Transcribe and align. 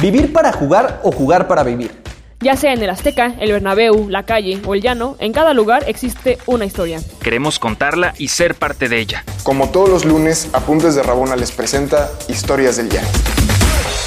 ¿Vivir 0.00 0.32
para 0.32 0.52
jugar 0.52 1.00
o 1.02 1.10
jugar 1.10 1.48
para 1.48 1.64
vivir? 1.64 1.90
Ya 2.38 2.54
sea 2.54 2.72
en 2.72 2.80
el 2.80 2.88
Azteca, 2.88 3.34
el 3.40 3.50
Bernabéu, 3.50 4.08
la 4.08 4.22
calle 4.22 4.62
o 4.64 4.76
el 4.76 4.80
llano, 4.80 5.16
en 5.18 5.32
cada 5.32 5.54
lugar 5.54 5.82
existe 5.88 6.38
una 6.46 6.64
historia. 6.64 7.00
Queremos 7.20 7.58
contarla 7.58 8.14
y 8.16 8.28
ser 8.28 8.54
parte 8.54 8.88
de 8.88 9.00
ella. 9.00 9.24
Como 9.42 9.70
todos 9.70 9.88
los 9.88 10.04
lunes, 10.04 10.50
Apuntes 10.52 10.94
de 10.94 11.02
Rabona 11.02 11.34
les 11.34 11.50
presenta 11.50 12.12
Historias 12.28 12.76
del 12.76 12.90
Llano. 12.90 13.08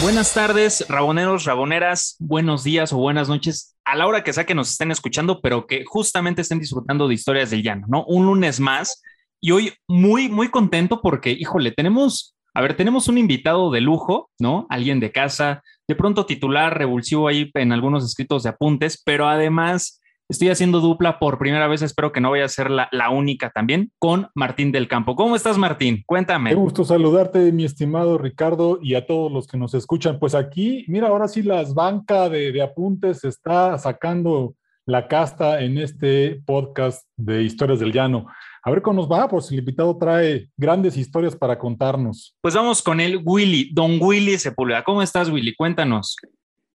Buenas 0.02 0.34
tardes, 0.34 0.86
raboneros, 0.88 1.44
raboneras, 1.44 2.16
buenos 2.20 2.64
días 2.64 2.94
o 2.94 2.98
buenas 2.98 3.28
noches 3.28 3.76
a 3.84 3.98
la 3.98 4.08
hora 4.08 4.24
que 4.24 4.32
sea 4.32 4.46
que 4.46 4.56
nos 4.56 4.72
estén 4.72 4.92
escuchando, 4.92 5.42
pero 5.42 5.68
que 5.68 5.84
justamente 5.86 6.42
estén 6.42 6.60
disfrutando 6.60 7.10
de 7.10 7.16
Historias 7.16 7.50
del 7.50 7.64
Llano, 7.64 7.88
¿no? 7.90 8.06
Un 8.06 8.28
lunes 8.28 8.62
más 8.62 9.02
y 9.42 9.52
hoy 9.52 9.74
muy, 9.90 10.30
muy 10.30 10.48
contento 10.48 11.02
porque, 11.02 11.32
híjole, 11.32 11.72
tenemos 11.72 12.34
a 12.54 12.62
ver, 12.62 12.76
tenemos 12.76 13.08
un 13.08 13.18
invitado 13.18 13.72
de 13.72 13.82
lujo, 13.82 14.30
¿no? 14.40 14.66
Alguien 14.70 15.00
de 15.00 15.12
casa, 15.12 15.64
de 15.88 15.96
pronto 15.96 16.26
titular, 16.26 16.78
revulsivo 16.78 17.28
ahí 17.28 17.50
en 17.54 17.72
algunos 17.72 18.04
escritos 18.04 18.44
de 18.44 18.50
apuntes, 18.50 19.02
pero 19.06 19.28
además 19.28 20.02
estoy 20.28 20.50
haciendo 20.50 20.80
dupla 20.80 21.20
por 21.20 21.38
primera 21.38 21.68
vez, 21.68 21.82
espero 21.82 22.12
que 22.12 22.22
no 22.22 22.32
vaya 22.32 22.46
a 22.46 22.50
ser 22.50 22.70
la, 22.70 23.10
única 23.10 23.52
también, 23.52 23.92
con 24.00 24.28
Martín 24.36 24.72
del 24.72 24.88
Campo. 24.88 25.16
¿Cómo 25.16 25.36
estás, 25.36 25.58
Martín? 25.58 26.04
Cuéntame. 26.06 26.50
Qué 26.52 26.56
gusto 26.56 26.84
saludarte, 26.84 27.52
mi 27.52 27.66
estimado 27.66 28.18
Ricardo, 28.18 28.80
y 28.82 28.96
a 28.96 29.06
todos 29.06 29.32
los 29.32 29.48
que 29.48 29.58
nos 29.58 29.74
escuchan. 29.74 30.20
Pues 30.20 30.36
aquí, 30.36 30.86
mira, 30.88 31.08
ahora 31.08 31.28
sí 31.28 31.44
las 31.44 31.74
bancas 31.74 32.32
de, 32.32 32.52
de 32.52 32.62
apuntes 32.62 33.24
está 33.24 33.78
sacando 33.78 34.56
la 34.86 35.08
casta 35.08 35.62
en 35.62 35.78
este 35.78 36.42
podcast 36.46 37.08
de 37.16 37.44
Historias 37.44 37.80
del 37.80 37.92
Llano. 37.92 38.28
A 38.64 38.70
ver 38.70 38.82
cómo 38.82 39.02
nos 39.02 39.12
va, 39.12 39.28
pues 39.28 39.52
el 39.52 39.60
invitado 39.60 39.98
trae 39.98 40.50
grandes 40.58 40.98
historias 40.98 41.36
para 41.36 41.58
contarnos. 41.58 42.36
Pues 42.42 42.56
vamos 42.56 42.82
con 42.82 43.00
él, 43.00 43.22
Willy, 43.24 43.72
don 43.74 43.98
Willy 44.00 44.38
Sepúlveda. 44.38 44.84
¿Cómo 44.84 45.02
estás, 45.02 45.30
Willy? 45.30 45.56
Cuéntanos. 45.56 46.16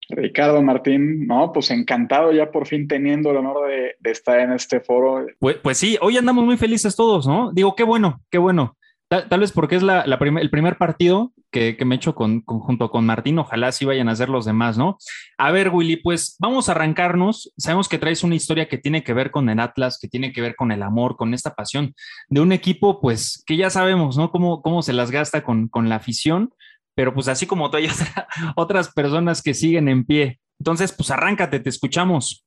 Ricardo 0.09 0.61
Martín, 0.61 1.27
no, 1.27 1.51
pues 1.53 1.71
encantado 1.71 2.31
ya 2.31 2.51
por 2.51 2.67
fin 2.67 2.87
teniendo 2.87 3.31
el 3.31 3.37
honor 3.37 3.67
de, 3.67 4.11
estar 4.11 4.39
en 4.39 4.51
este 4.51 4.79
foro. 4.79 5.25
Pues, 5.39 5.57
pues, 5.57 5.77
sí, 5.77 5.97
hoy 6.01 6.17
andamos 6.17 6.45
muy 6.45 6.57
felices 6.57 6.95
todos, 6.95 7.25
¿no? 7.25 7.51
Digo, 7.53 7.75
qué 7.75 7.83
bueno, 7.83 8.21
qué 8.29 8.37
bueno. 8.37 8.77
Tal, 9.21 9.39
vez 9.39 9.51
porque 9.51 9.75
es 9.75 9.83
la, 9.83 10.01
el 10.01 10.49
primer 10.49 10.77
partido 10.77 11.33
que, 11.51 11.77
me 11.85 11.93
he 11.93 11.97
hecho 11.97 12.15
con, 12.15 12.41
junto 12.45 12.89
con 12.89 13.05
Martín, 13.05 13.37
ojalá 13.37 13.71
sí 13.71 13.85
vayan 13.85 14.09
a 14.09 14.13
hacer 14.13 14.27
los 14.27 14.43
demás, 14.43 14.75
¿no? 14.75 14.97
A 15.37 15.51
ver, 15.51 15.69
Willy, 15.69 15.97
pues 15.97 16.35
vamos 16.39 16.67
a 16.67 16.71
arrancarnos. 16.71 17.53
Sabemos 17.57 17.87
que 17.87 17.99
traes 17.99 18.23
una 18.23 18.33
historia 18.33 18.67
que 18.67 18.79
tiene 18.79 19.03
que 19.03 19.13
ver 19.13 19.29
con 19.29 19.49
el 19.49 19.59
Atlas, 19.59 19.99
que 20.01 20.07
tiene 20.07 20.31
que 20.31 20.41
ver 20.41 20.55
con 20.55 20.71
el 20.71 20.81
amor, 20.81 21.15
con 21.15 21.35
esta 21.35 21.53
pasión 21.53 21.93
de 22.27 22.41
un 22.41 22.51
equipo, 22.51 22.99
pues 23.01 23.43
que 23.45 23.55
ya 23.55 23.69
sabemos, 23.69 24.17
¿no? 24.17 24.31
Cómo, 24.31 24.63
cómo 24.63 24.81
se 24.81 24.93
las 24.93 25.11
gasta 25.11 25.43
con, 25.43 25.67
con 25.67 25.89
la 25.89 25.97
afición, 25.97 26.51
pero 26.95 27.13
pues 27.13 27.27
así 27.27 27.45
como 27.45 27.69
tú 27.69 27.77
hay 27.77 27.87
otras 28.55 28.91
personas 28.91 29.43
que 29.43 29.53
siguen 29.53 29.89
en 29.89 30.05
pie. 30.05 30.39
Entonces, 30.59 30.91
pues 30.91 31.11
arráncate, 31.11 31.59
te 31.59 31.69
escuchamos. 31.69 32.43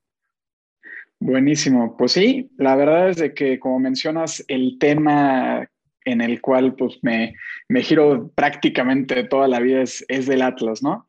Buenísimo. 1.21 1.97
Pues 1.97 2.13
sí, 2.13 2.51
la 2.59 2.75
verdad 2.75 3.11
es 3.11 3.17
de 3.19 3.35
que, 3.35 3.61
como 3.61 3.79
mencionas, 3.79 4.45
el 4.49 4.79
tema 4.79 5.69
en 6.07 6.23
el 6.23 6.41
cual 6.41 6.75
pues 6.75 6.99
me, 7.03 7.35
me 7.69 7.83
giro 7.83 8.31
prácticamente 8.35 9.25
toda 9.25 9.49
la 9.49 9.61
vida 9.61 9.83
es, 9.83 10.05
es 10.09 10.27
del 10.27 10.41
Atlas, 10.41 10.83
¿no? 10.83 11.07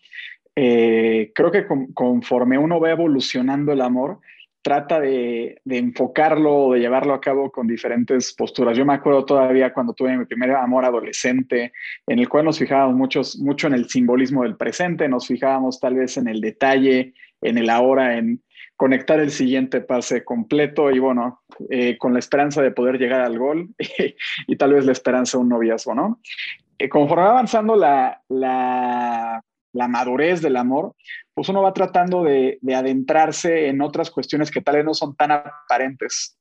Eh, 0.55 1.31
creo 1.35 1.51
que 1.51 1.65
conforme 1.93 2.57
uno 2.57 2.79
va 2.79 2.89
evolucionando 2.89 3.71
el 3.71 3.81
amor, 3.81 4.19
trata 4.63 4.99
de, 4.99 5.61
de 5.63 5.77
enfocarlo, 5.77 6.71
de 6.71 6.79
llevarlo 6.79 7.13
a 7.13 7.21
cabo 7.21 7.51
con 7.51 7.67
diferentes 7.67 8.33
posturas. 8.33 8.75
Yo 8.75 8.85
me 8.85 8.95
acuerdo 8.95 9.23
todavía 9.23 9.71
cuando 9.71 9.93
tuve 9.93 10.17
mi 10.17 10.25
primer 10.25 10.51
amor 10.51 10.83
adolescente, 10.83 11.71
en 12.07 12.19
el 12.19 12.27
cual 12.27 12.45
nos 12.45 12.57
fijábamos 12.57 12.95
muchos, 12.95 13.39
mucho 13.39 13.67
en 13.67 13.73
el 13.73 13.87
simbolismo 13.87 14.43
del 14.43 14.57
presente, 14.57 15.07
nos 15.07 15.27
fijábamos 15.27 15.79
tal 15.79 15.93
vez 15.93 16.17
en 16.17 16.27
el 16.27 16.41
detalle, 16.41 17.13
en 17.41 17.59
el 17.59 17.69
ahora, 17.69 18.17
en, 18.17 18.41
conectar 18.77 19.19
el 19.19 19.31
siguiente 19.31 19.81
pase 19.81 20.23
completo 20.23 20.91
y 20.91 20.99
bueno, 20.99 21.41
eh, 21.69 21.97
con 21.97 22.13
la 22.13 22.19
esperanza 22.19 22.61
de 22.61 22.71
poder 22.71 22.99
llegar 22.99 23.21
al 23.21 23.37
gol 23.37 23.69
y, 24.47 24.55
tal 24.55 24.73
vez 24.73 24.85
la 24.85 24.91
esperanza 24.91 25.37
de 25.37 25.41
un 25.41 25.49
noviazgo, 25.49 25.95
¿no? 25.95 26.21
Eh, 26.77 26.87
conforme 26.87 27.23
va 27.23 27.31
avanzando 27.31 27.75
la, 27.75 28.21
la, 28.29 29.41
madurez 29.73 30.41
del 30.41 30.57
amor, 30.57 30.93
pues 31.33 31.49
uno 31.49 31.63
va 31.63 31.73
tratando 31.73 32.23
de, 32.23 32.59
adentrarse 32.75 33.67
en 33.67 33.81
otras 33.81 34.11
cuestiones 34.11 34.51
que 34.51 34.61
tal 34.61 34.75
vez 34.75 34.85
no 34.85 34.93
son 34.93 35.15
tan 35.15 35.31
aparentes. 35.31 36.37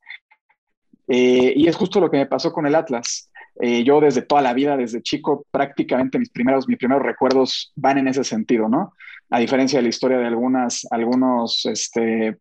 Eh, 1.09 1.55
y 1.57 1.69
es 1.69 1.77
justo 1.77 2.01
lo 2.01 2.11
que 2.11 2.19
me 2.19 2.27
pasó 2.27 2.53
con 2.53 2.67
el 2.67 2.75
Atlas. 2.75 3.31
yo 3.61 4.01
desde 4.01 4.23
toda 4.23 4.43
la 4.43 4.53
vida, 4.53 4.77
desde 4.77 5.03
chico, 5.03 5.47
prácticamente 5.51 6.19
mis 6.19 6.31
primeros, 6.31 6.69
mis 6.69 6.77
primeros 6.77 7.03
recuerdos 7.03 7.73
van 7.77 7.97
en 7.97 8.09
ese 8.09 8.25
sentido, 8.25 8.69
¿no? 8.69 8.93
A 9.31 9.39
diferencia 9.39 9.79
de 9.79 9.85
la 9.85 9.89
historia 9.89 10.19
de 10.19 10.27
algunas, 10.27 10.87
algunos 10.91 11.67
este, 11.67 12.37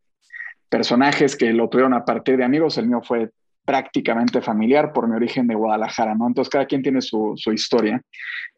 personajes 0.70 1.36
que 1.36 1.54
lo 1.54 1.70
tuvieron 1.70 1.94
a 1.94 2.06
partir 2.06 2.38
de 2.38 2.44
amigos, 2.44 2.78
el 2.78 2.88
mío 2.88 3.02
fue 3.04 3.30
prácticamente 3.66 4.42
familiar 4.42 4.94
por 4.94 5.08
mi 5.08 5.16
origen 5.16 5.48
de 5.48 5.56
Guadalajara, 5.56 6.16
¿no? 6.16 6.28
Entonces 6.28 6.52
cada 6.52 6.68
quien 6.68 6.84
tiene 6.84 7.02
su, 7.02 7.36
historia. 7.52 8.02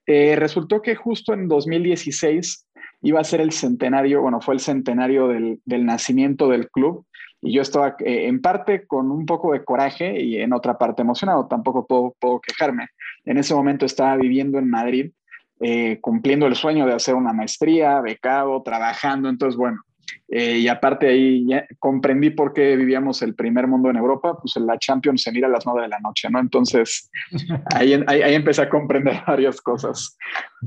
Eh, 0.06 0.36
resultó 0.36 0.82
que 0.82 0.96
justo 0.96 1.34
en 1.34 1.48
2016 1.48 2.68
iba 3.04 3.22
a 3.22 3.24
ser 3.24 3.42
el 3.42 3.52
centenario, 3.52 4.22
bueno, 4.22 4.42
fue 4.42 4.54
el 4.56 4.60
centenario 4.60 5.28
del, 5.30 5.62
nacimiento 5.66 6.50
del 6.50 6.70
club 6.70 7.06
y 7.42 7.54
yo 7.54 7.62
estaba 7.62 7.96
eh, 8.00 8.28
en 8.28 8.42
parte 8.42 8.86
con 8.86 9.12
un 9.12 9.26
poco 9.26 9.54
de 9.54 9.64
coraje 9.64 10.22
y 10.22 10.38
en 10.38 10.52
otra 10.54 10.78
parte 10.78 11.04
emocionado, 11.04 11.48
tampoco 11.48 11.86
puedo, 11.86 12.16
puedo 12.20 12.42
quejarme. 12.42 12.88
En 13.26 13.38
ese 13.38 13.54
momento 13.54 13.86
estaba 13.86 14.18
viviendo 14.18 14.58
en 14.58 14.70
Madrid 14.70 15.12
eh, 15.60 15.98
cumpliendo 16.02 16.46
el 16.46 16.56
sueño 16.56 16.86
de 16.86 16.94
hacer 16.94 17.16
una 17.16 17.34
maestría, 17.34 18.00
becado, 18.02 18.62
trabajando. 18.62 19.28
Entonces, 19.28 19.58
bueno, 19.58 19.82
eh, 20.28 20.60
y 20.60 20.68
aparte 20.68 21.08
ahí 21.08 21.48
comprendí 21.80 22.30
por 22.30 22.54
qué 22.54 22.76
vivíamos 22.76 23.24
el 23.24 23.34
primer 23.34 23.66
mundo 23.66 23.90
en 23.90 23.96
Europa, 23.96 24.38
pues 24.40 24.56
en 24.56 24.68
la 24.68 24.78
Champions 24.78 25.24
se 25.24 25.32
mira 25.32 25.48
a 25.48 25.52
las 25.52 25.66
nueve 25.66 25.82
de 25.82 25.88
la 25.88 26.00
noche, 26.00 26.30
¿no? 26.30 26.40
Entonces, 26.40 27.10
ahí, 27.74 27.94
ahí, 28.06 28.36
empecé 28.36 28.62
a 28.62 28.70
comprender 28.70 29.22
varias 29.28 29.60
cosas. 29.60 30.16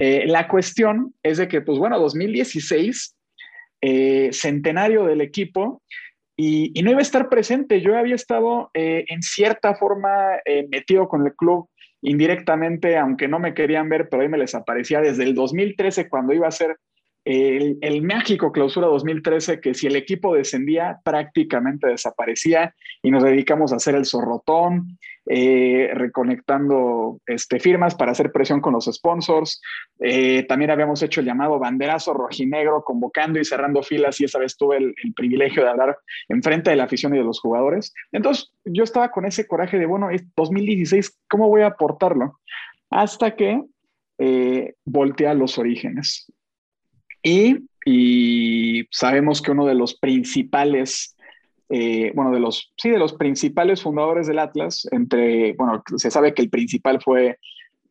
Eh, 0.00 0.24
la 0.26 0.48
cuestión 0.48 1.14
es 1.22 1.38
de 1.38 1.46
que, 1.46 1.60
pues 1.60 1.78
bueno, 1.78 1.98
2016, 1.98 3.16
centenario 4.32 5.04
del 5.04 5.20
equipo, 5.20 5.82
y, 6.36 6.72
y, 6.74 6.82
no 6.82 6.90
iba 6.90 7.00
a 7.00 7.02
estar 7.02 7.28
presente. 7.28 7.80
Yo 7.80 7.96
había 7.96 8.14
estado 8.14 8.70
en 8.72 9.22
cierta 9.22 9.74
forma 9.74 10.38
metido 10.70 11.06
con 11.06 11.26
el 11.26 11.34
club 11.34 11.68
indirectamente, 12.02 12.96
aunque 12.96 13.28
no 13.28 13.38
me 13.38 13.54
querían 13.54 13.88
ver, 13.88 14.08
pero 14.08 14.22
ahí 14.22 14.28
me 14.28 14.38
les 14.38 14.54
aparecía 14.54 15.00
desde 15.00 15.24
el 15.24 15.34
2013 15.34 16.08
cuando 16.08 16.32
iba 16.32 16.48
a 16.48 16.52
ser 16.52 16.76
el, 17.24 17.78
el, 17.80 18.02
mágico 18.02 18.52
clausura 18.52 18.86
2013, 18.86 19.60
que 19.60 19.74
si 19.74 19.86
el 19.86 19.96
equipo 19.96 20.34
descendía, 20.34 20.98
prácticamente 21.04 21.88
desaparecía 21.88 22.74
y 23.02 23.10
nos 23.10 23.22
dedicamos 23.22 23.72
a 23.72 23.76
hacer 23.76 23.94
el 23.94 24.06
zorrotón, 24.06 24.98
eh, 25.32 25.90
reconectando 25.94 27.20
este, 27.26 27.60
firmas 27.60 27.94
para 27.94 28.10
hacer 28.10 28.32
presión 28.32 28.60
con 28.60 28.72
los 28.72 28.86
sponsors. 28.86 29.60
Eh, 30.00 30.44
también 30.44 30.72
habíamos 30.72 31.02
hecho 31.02 31.20
el 31.20 31.26
llamado 31.26 31.58
banderazo 31.58 32.14
rojinegro, 32.14 32.82
convocando 32.82 33.38
y 33.38 33.44
cerrando 33.44 33.82
filas, 33.82 34.20
y 34.20 34.24
esa 34.24 34.38
vez 34.38 34.56
tuve 34.56 34.78
el, 34.78 34.94
privilegio 35.14 35.62
de 35.62 35.68
hablar 35.68 35.98
enfrente 36.28 36.70
de 36.70 36.76
la 36.76 36.84
afición 36.84 37.14
y 37.14 37.18
de 37.18 37.24
los 37.24 37.38
jugadores. 37.38 37.92
Entonces, 38.10 38.50
yo 38.64 38.82
estaba 38.82 39.10
con 39.12 39.24
ese 39.26 39.46
coraje 39.46 39.78
de, 39.78 39.86
bueno, 39.86 40.10
es 40.10 40.24
2016, 40.34 41.20
¿cómo 41.28 41.48
voy 41.48 41.62
a 41.62 41.68
aportarlo? 41.68 42.40
Hasta 42.90 43.36
que 43.36 43.62
eh, 44.18 44.74
volteé 44.84 45.28
a 45.28 45.34
los 45.34 45.58
orígenes. 45.58 46.32
Y, 47.22 48.86
sabemos 48.90 49.42
que 49.42 49.50
uno 49.50 49.66
de 49.66 49.74
los 49.74 49.94
principales, 49.94 51.16
eh, 51.68 52.12
bueno, 52.14 52.30
de 52.30 52.40
los, 52.40 52.72
sí, 52.76 52.90
de 52.90 52.98
los 52.98 53.14
principales 53.14 53.82
fundadores 53.82 54.26
del 54.26 54.38
Atlas, 54.38 54.86
entre, 54.90 55.54
bueno, 55.54 55.82
se 55.96 56.10
sabe 56.10 56.34
que 56.34 56.42
el 56.42 56.50
principal 56.50 57.00
fue 57.02 57.38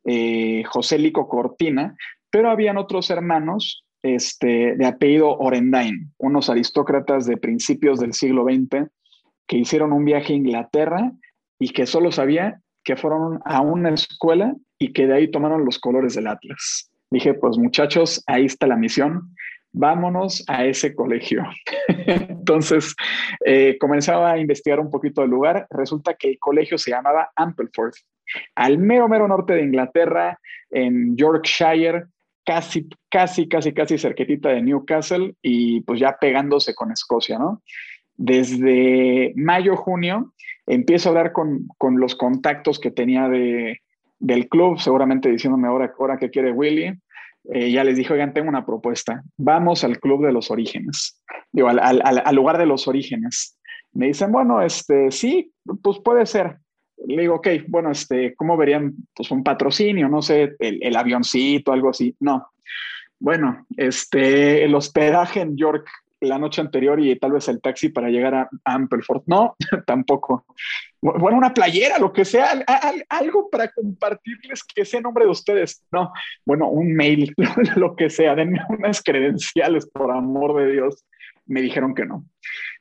eh, 0.05 0.63
José 0.65 0.97
Lico 0.97 1.27
Cortina, 1.27 1.95
pero 2.29 2.49
habían 2.49 2.77
otros 2.77 3.09
hermanos 3.09 3.85
este, 4.03 4.75
de 4.75 4.85
apellido 4.85 5.37
Orendain, 5.37 6.13
unos 6.17 6.49
aristócratas 6.49 7.25
de 7.25 7.37
principios 7.37 7.99
del 7.99 8.13
siglo 8.13 8.45
XX 8.45 8.89
que 9.47 9.57
hicieron 9.57 9.91
un 9.91 10.05
viaje 10.05 10.33
a 10.33 10.37
Inglaterra 10.37 11.11
y 11.57 11.69
que 11.69 11.87
solo 11.87 12.11
sabía 12.11 12.61
que 12.83 12.95
fueron 12.95 13.39
a 13.43 13.61
una 13.61 13.89
escuela 13.93 14.55
y 14.77 14.93
que 14.93 15.07
de 15.07 15.15
ahí 15.15 15.31
tomaron 15.31 15.65
los 15.65 15.79
colores 15.79 16.13
del 16.13 16.27
Atlas 16.27 16.89
dije, 17.11 17.33
pues 17.33 17.57
muchachos, 17.57 18.23
ahí 18.27 18.45
está 18.45 18.67
la 18.67 18.75
misión, 18.75 19.35
vámonos 19.71 20.43
a 20.47 20.65
ese 20.65 20.95
colegio. 20.95 21.43
Entonces, 21.87 22.95
eh, 23.45 23.77
comenzaba 23.79 24.31
a 24.31 24.39
investigar 24.39 24.79
un 24.79 24.89
poquito 24.89 25.21
del 25.21 25.29
lugar. 25.29 25.67
Resulta 25.69 26.15
que 26.15 26.29
el 26.29 26.39
colegio 26.39 26.77
se 26.77 26.91
llamaba 26.91 27.29
Ampleforth, 27.35 27.95
al 28.55 28.77
mero, 28.77 29.07
mero 29.07 29.27
norte 29.27 29.53
de 29.53 29.63
Inglaterra, 29.63 30.39
en 30.69 31.15
Yorkshire, 31.17 32.05
casi, 32.45 32.87
casi, 33.09 33.47
casi, 33.47 33.73
casi 33.73 33.97
cerquitita 33.97 34.49
de 34.49 34.61
Newcastle 34.61 35.35
y 35.41 35.81
pues 35.81 35.99
ya 35.99 36.17
pegándose 36.19 36.75
con 36.75 36.91
Escocia, 36.91 37.39
¿no? 37.39 37.61
Desde 38.15 39.33
mayo, 39.35 39.75
junio, 39.77 40.33
empiezo 40.67 41.09
a 41.09 41.11
hablar 41.11 41.31
con, 41.31 41.67
con 41.77 41.99
los 41.99 42.15
contactos 42.15 42.79
que 42.79 42.91
tenía 42.91 43.29
de, 43.29 43.81
del 44.19 44.47
club, 44.49 44.79
seguramente 44.79 45.29
diciéndome 45.29 45.67
ahora, 45.67 45.93
ahora 45.97 46.17
que 46.17 46.29
quiere 46.29 46.51
Willy. 46.51 46.93
eh, 47.53 47.71
ya 47.71 47.83
les 47.83 47.95
dije, 47.97 48.13
oigan, 48.13 48.33
tengo 48.33 48.49
una 48.49 48.65
propuesta. 48.65 49.23
Vamos 49.37 49.83
al 49.83 49.99
Club 49.99 50.25
de 50.25 50.33
los 50.33 50.51
Orígenes, 50.51 51.21
digo, 51.51 51.69
al, 51.69 51.79
al, 51.79 52.21
al 52.23 52.35
lugar 52.35 52.57
de 52.57 52.65
los 52.65 52.87
orígenes. 52.87 53.57
Me 53.93 54.07
dicen, 54.07 54.31
bueno, 54.31 54.61
este, 54.61 55.11
sí, 55.11 55.51
pues 55.81 55.99
puede 55.99 56.25
ser. 56.25 56.57
Le 57.07 57.21
digo, 57.23 57.35
ok, 57.35 57.47
bueno, 57.67 57.91
este, 57.91 58.35
¿cómo 58.35 58.57
verían 58.57 58.93
pues, 59.15 59.31
un 59.31 59.43
patrocinio? 59.43 60.09
No 60.09 60.21
sé, 60.21 60.55
el, 60.59 60.83
el 60.83 60.95
avioncito, 60.95 61.71
algo 61.71 61.89
así. 61.89 62.15
No. 62.19 62.45
Bueno, 63.19 63.65
este, 63.77 64.63
el 64.63 64.75
hospedaje 64.75 65.41
en 65.41 65.57
York 65.57 65.87
la 66.21 66.37
noche 66.37 66.61
anterior 66.61 66.99
y 66.99 67.17
tal 67.17 67.33
vez 67.33 67.47
el 67.47 67.61
taxi 67.61 67.89
para 67.89 68.09
llegar 68.09 68.35
a, 68.35 68.49
Ampelford. 68.65 69.23
No, 69.25 69.55
tampoco. 69.85 70.45
Bueno, 71.01 71.37
una 71.37 71.53
playera, 71.53 71.97
lo 71.97 72.11
que 72.11 72.25
sea, 72.25 72.65
algo 73.07 73.49
para 73.49 73.71
compartirles 73.71 74.63
que 74.63 74.83
sea 74.83 75.01
nombre 75.01 75.25
de 75.25 75.31
ustedes. 75.31 75.83
No, 75.91 76.11
bueno, 76.45 76.69
un 76.69 76.93
mail, 76.93 77.33
lo 77.75 77.95
que 77.95 78.09
sea, 78.09 78.35
denme 78.35 78.59
unas 78.69 79.01
credenciales, 79.01 79.85
por 79.87 80.11
amor 80.11 80.57
de 80.61 80.73
Dios. 80.73 81.05
Me 81.45 81.61
dijeron 81.61 81.95
que 81.95 82.05
no. 82.05 82.25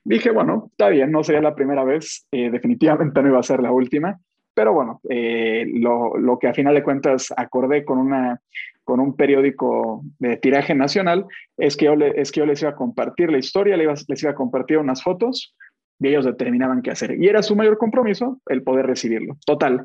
Dije, 0.05 0.31
bueno, 0.31 0.67
está 0.71 0.89
bien, 0.89 1.13
no 1.13 1.23
sería 1.23 1.41
la 1.41 1.55
primera 1.55 1.85
vez, 1.85 2.27
eh, 2.33 2.51
definitivamente 2.51 3.23
no 3.23 3.29
iba 3.29 3.39
a 3.39 3.43
ser 3.43 3.61
la 3.61 3.73
última, 3.73 4.19
pero 4.55 4.73
bueno, 4.73 5.01
eh, 5.09 5.67
lo, 5.75 6.17
lo, 6.17 6.39
que 6.39 6.49
a 6.49 6.55
final 6.55 6.75
de 6.75 6.83
cuentas 6.83 7.33
acordé 7.37 7.85
con 7.85 7.99
una 7.99 8.41
con 8.89 9.01
un 9.01 9.15
periódico 9.15 10.03
de 10.19 10.39
tiraje 10.39 10.75
nacional, 10.75 11.27
es 11.59 11.77
que 11.77 11.85
yo, 11.85 11.93
es 11.93 12.33
que 12.33 12.41
yo 12.41 12.47
les 12.47 12.63
iba 12.63 12.71
a 12.71 12.75
compartir 12.75 13.31
la 13.31 13.37
historia, 13.37 13.77
les 13.77 14.23
iba, 14.23 14.31
a 14.31 14.35
compartir 14.35 14.79
unas 14.79 15.03
fotos 15.03 15.55
y 16.01 16.09
ellos 16.09 16.25
determinaban 16.25 16.81
qué 16.81 16.93
hacer. 16.93 17.23
Y 17.23 17.29
era 17.29 17.43
su 17.43 17.55
mayor 17.55 17.77
compromiso 17.77 18.41
el 18.47 18.63
poder 18.63 18.87
recibirlo. 18.87 19.37
Total, 19.45 19.85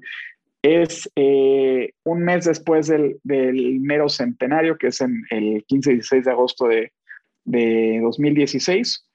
es 0.62 1.12
eh, 1.18 1.92
un 2.06 2.22
mes 2.22 2.46
después 2.46 2.88
del, 2.88 3.20
mero 3.26 4.08
centenario, 4.08 4.78
que 4.78 4.88
es 4.88 5.02
en 5.02 5.22
el 5.32 5.66
15 5.68 5.92
y 5.92 5.94
16 5.96 6.24
de 6.24 6.32
agosto 6.32 6.68
de, 6.70 6.94
2016. 7.44 9.06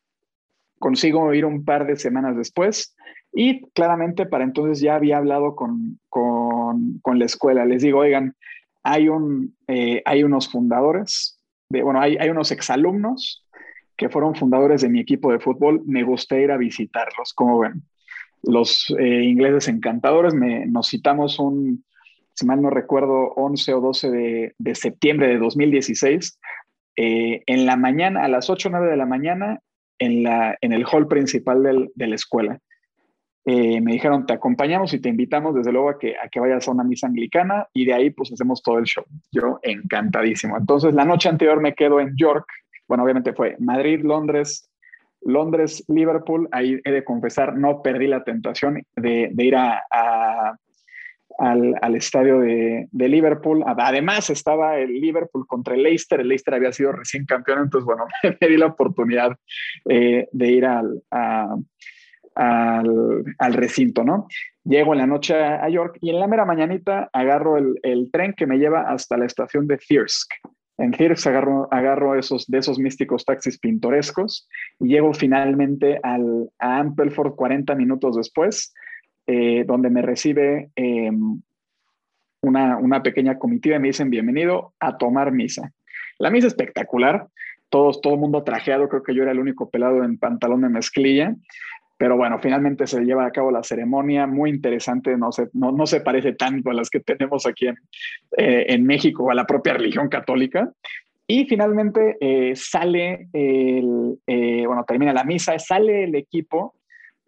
Consigo 0.79 1.33
ir 1.33 1.47
un 1.47 1.65
par 1.65 1.87
de 1.87 1.97
semanas 1.97 2.37
después 2.37 2.95
y 3.33 3.63
claramente 3.71 4.27
para 4.27 4.45
entonces 4.45 4.81
ya 4.81 4.97
había 4.97 5.17
hablado 5.17 5.57
con, 5.57 5.99
con, 6.11 6.99
con 7.01 7.19
la 7.19 7.25
escuela. 7.25 7.65
Les 7.65 7.81
digo, 7.81 8.01
oigan, 8.01 8.35
hay, 8.83 9.09
un, 9.09 9.57
eh, 9.67 10.03
hay 10.05 10.23
unos 10.23 10.49
fundadores, 10.49 11.41
de, 11.69 11.83
bueno, 11.83 12.01
hay, 12.01 12.17
hay 12.17 12.31
unos 12.31 12.51
exalumnos 12.51 13.45
que 13.97 14.09
fueron 14.09 14.35
fundadores 14.35 14.81
de 14.81 14.89
mi 14.89 15.01
equipo 15.01 15.33
de 15.33 15.41
fútbol. 15.41 15.83
Me 15.85 16.05
gustaría 16.05 16.45
ir 16.45 16.53
a 16.53 16.57
visitarlos, 16.57 17.35
como 17.35 17.59
ven. 17.59 17.83
Los 18.43 18.95
eh, 18.99 19.25
ingleses 19.25 19.69
encantadores, 19.69 20.33
me, 20.35 20.67
nos 20.67 20.89
citamos 20.89 21.39
un, 21.41 21.85
si 22.33 22.47
mal 22.47 22.63
no 22.63 22.71
recuerdo, 22.71 23.33
11 23.35 23.75
o 23.75 23.81
12 23.81 24.11
de, 24.11 24.55
de 24.57 24.75
septiembre 24.77 25.27
de 25.27 25.39
2016. 25.39 26.39
Eh, 26.97 27.43
en 27.47 27.67
la 27.67 27.77
mañana, 27.77 28.25
a 28.25 28.29
las 28.29 28.49
8 28.49 28.69
o 28.69 28.71
9 28.71 28.89
de 28.89 28.97
la 28.97 29.07
mañana, 29.07 29.61
en, 29.99 30.23
la, 30.23 30.57
en 30.61 30.73
el 30.73 30.85
hall 30.85 31.09
principal 31.09 31.65
del, 31.65 31.91
de 31.97 32.07
la 32.07 32.15
escuela. 32.15 32.61
Eh, 33.45 33.81
me 33.81 33.93
dijeron, 33.93 34.27
te 34.27 34.35
acompañamos 34.35 34.93
y 34.93 35.01
te 35.01 35.09
invitamos 35.09 35.55
desde 35.55 35.73
luego 35.73 35.91
a 35.91 35.99
que, 35.99 36.17
a 36.17 36.29
que 36.29 36.41
vayas 36.41 36.69
a 36.69 36.71
una 36.71 36.85
misa 36.85 37.07
anglicana 37.07 37.67
y 37.73 37.87
de 37.87 37.95
ahí 37.95 38.11
pues 38.11 38.33
hacemos 38.33 38.63
todo 38.63 38.79
el 38.79 38.85
show. 38.85 39.05
Yo 39.33 39.59
encantadísimo. 39.63 40.57
Entonces 40.57 40.95
la 40.95 41.05
noche 41.05 41.29
anterior 41.29 41.61
me 41.61 41.75
quedo 41.75 42.01
en 42.01 42.15
York, 42.17 42.47
bueno, 42.87 43.05
obviamente 43.05 43.33
fue 43.33 43.57
Madrid, 43.59 44.01
Londres, 44.03 44.69
Londres, 45.23 45.85
Liverpool, 45.89 46.49
ahí 46.53 46.81
he 46.85 46.91
de 46.91 47.05
confesar, 47.05 47.57
no 47.57 47.83
perdí 47.83 48.07
la 48.07 48.25
tentación 48.25 48.83
de, 48.97 49.33
ir 49.37 49.57
a, 49.57 49.83
al, 51.39 51.97
estadio 51.97 52.41
de, 52.41 52.89
Liverpool. 52.93 53.65
Además, 53.67 54.31
estaba 54.31 54.79
el 54.79 55.01
Liverpool 55.01 55.47
contra 55.47 55.75
el 55.75 55.83
Leicester. 55.83 56.21
El 56.21 56.29
Leicester 56.29 56.55
había 56.55 56.73
sido 56.73 56.93
recién 56.93 57.25
campeón, 57.27 57.61
entonces, 57.65 57.85
bueno, 57.85 58.07
me 58.41 58.49
di 58.49 58.57
la 58.57 58.67
oportunidad 58.67 59.37
eh, 59.89 60.29
de 60.31 60.47
ir 60.51 60.65
al, 60.67 61.03
al, 62.39 63.55
recinto, 63.55 64.05
¿no? 64.05 64.29
Llego 64.65 64.93
en 64.93 65.01
la 65.01 65.07
noche 65.07 65.35
a, 65.35 65.69
York 65.69 65.99
y 66.01 66.11
en 66.11 66.21
la 66.21 66.29
mera 66.29 66.45
mañanita 66.45 67.11
agarro 67.13 67.57
el, 67.57 68.11
tren 68.13 68.35
que 68.35 68.47
me 68.47 68.59
lleva 68.59 68.83
hasta 68.83 69.17
la 69.17 69.27
estación 69.27 69.67
de 69.67 69.79
Thirsk. 69.79 70.33
En 70.79 70.93
Thirsk 70.93 71.27
agarro, 71.27 71.69
agarro 71.73 72.17
esos, 72.17 72.47
de 72.47 72.59
esos 72.59 72.79
místicos 72.79 73.25
taxis 73.25 73.59
pintorescos 73.59 74.49
y 74.79 74.89
llego 74.89 75.13
finalmente 75.13 75.99
al, 76.03 76.51
a 76.61 76.79
Ampelford 76.79 77.35
40 77.35 77.75
minutos 77.75 78.17
después, 78.17 78.73
eh, 79.27 79.65
donde 79.67 79.91
me 79.91 80.03
recibe 80.03 80.71
em, 80.77 81.43
una, 82.43 82.77
una, 82.79 83.03
pequeña 83.03 83.39
comitiva 83.39 83.77
y 83.77 83.81
me 83.81 83.89
dicen 83.89 84.11
bienvenido 84.11 84.75
a 84.79 84.97
tomar 84.97 85.33
misa. 85.33 85.73
La 86.21 86.31
misa 86.31 86.47
espectacular, 86.47 87.27
todos, 87.69 88.01
todo 88.01 88.15
el 88.15 88.21
mundo 88.21 88.45
trajeado, 88.45 88.89
creo 88.89 89.03
que 89.03 89.15
yo 89.15 89.23
era 89.23 89.33
el 89.33 89.41
único 89.41 89.71
pelado 89.71 90.05
en 90.05 90.19
pantalón 90.19 90.63
de 90.63 90.69
mezclilla. 90.69 91.35
Pero 91.99 92.17
bueno, 92.17 92.39
finalmente 92.39 92.87
se 92.87 93.01
lleva 93.01 93.27
a 93.27 93.33
cabo 93.33 93.51
la 93.51 93.65
ceremonia, 93.65 94.29
muy 94.29 94.51
interesante, 94.51 95.17
no 95.17 95.33
se, 95.33 95.49
no, 95.53 95.73
no 95.73 95.85
se 95.85 96.01
parece 96.01 96.33
tanto 96.33 96.71
a 96.71 96.75
las 96.75 96.91
que 96.91 97.01
tenemos 97.01 97.45
aquí 97.45 97.67
en, 97.67 97.77
eh, 98.37 98.67
en 98.69 98.85
México 98.85 99.25
o 99.25 99.31
a 99.33 99.35
la 99.35 99.47
propia 99.47 99.75
religión 99.75 100.09
católica. 100.09 100.71
Y 101.27 101.45
finalmente 101.47 102.17
eh, 102.21 102.55
sale, 102.55 103.29
el, 103.33 104.17
eh, 104.29 104.65
bueno, 104.65 104.85
termina 104.87 105.13
la 105.13 105.25
misa, 105.25 105.59
sale 105.59 106.05
el 106.05 106.15
equipo 106.15 106.75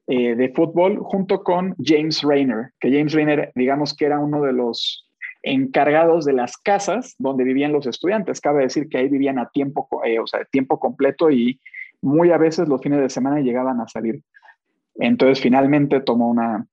de 0.07 0.51
fútbol 0.57 0.99
junto 0.99 1.45
con 1.45 1.77
James 1.81 2.23
Rayner, 2.25 2.71
que 2.81 2.91
James 2.91 3.13
Rayner, 3.13 3.53
digamos 3.55 3.95
que 3.95 4.07
era 4.07 4.19
uno 4.19 4.43
de 4.43 4.53
los 4.53 5.09
encargados 5.45 6.25
de 6.25 6.33
las 6.33 6.57
casas 6.57 7.15
donde 7.19 7.45
vivían 7.45 7.71
los 7.71 7.87
estudiantes. 7.87 8.41
Cabe 8.41 8.65
decir 8.65 8.89
que 8.89 8.99
ahí 8.99 9.09
vivían 9.09 9.39
a 9.39 9.51
tiempo, 9.51 9.89
o 9.89 10.27
sea, 10.27 10.45
tiempo 10.47 10.81
completo 10.81 11.31
y 11.31 11.61
muy 12.03 12.33
a 12.33 12.39
veces 12.39 12.67
los 12.67 12.83
fines 12.83 12.99
de 12.99 13.09
semana 13.09 13.39
llegaban 13.39 13.81
a 13.81 13.87
salir. 13.87 14.21
Entonces, 14.97 15.41
finalmente 15.41 16.01
tomo 16.01 16.29
una, 16.29 16.67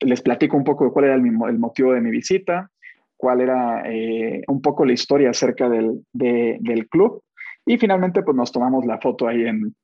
les 0.00 0.22
platico 0.22 0.56
un 0.56 0.64
poco 0.64 0.84
de 0.84 0.90
cuál 0.90 1.06
era 1.06 1.14
el, 1.14 1.24
el 1.24 1.58
motivo 1.58 1.92
de 1.92 2.00
mi 2.00 2.10
visita, 2.10 2.70
cuál 3.16 3.40
era 3.40 3.82
eh, 3.86 4.42
un 4.48 4.60
poco 4.60 4.84
la 4.84 4.92
historia 4.92 5.30
acerca 5.30 5.68
del, 5.68 6.04
del, 6.12 6.88
club. 6.88 7.22
Y 7.64 7.78
finalmente, 7.78 8.22
pues 8.22 8.36
nos 8.36 8.50
tomamos 8.50 8.84
la 8.84 8.98
foto 8.98 9.28
ahí 9.28 9.42
en, 9.42 9.74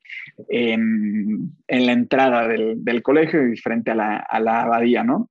en, 0.49 1.53
en 1.69 1.87
la 1.87 1.93
entrada 1.93 2.49
del, 2.49 2.85
del, 2.85 3.03
colegio 3.03 3.47
y 3.47 3.57
frente 3.57 3.93
a 3.93 3.95
la, 3.95 4.17
a 4.17 4.41
la 4.41 4.63
abadía, 4.63 5.05
¿no? 5.05 5.31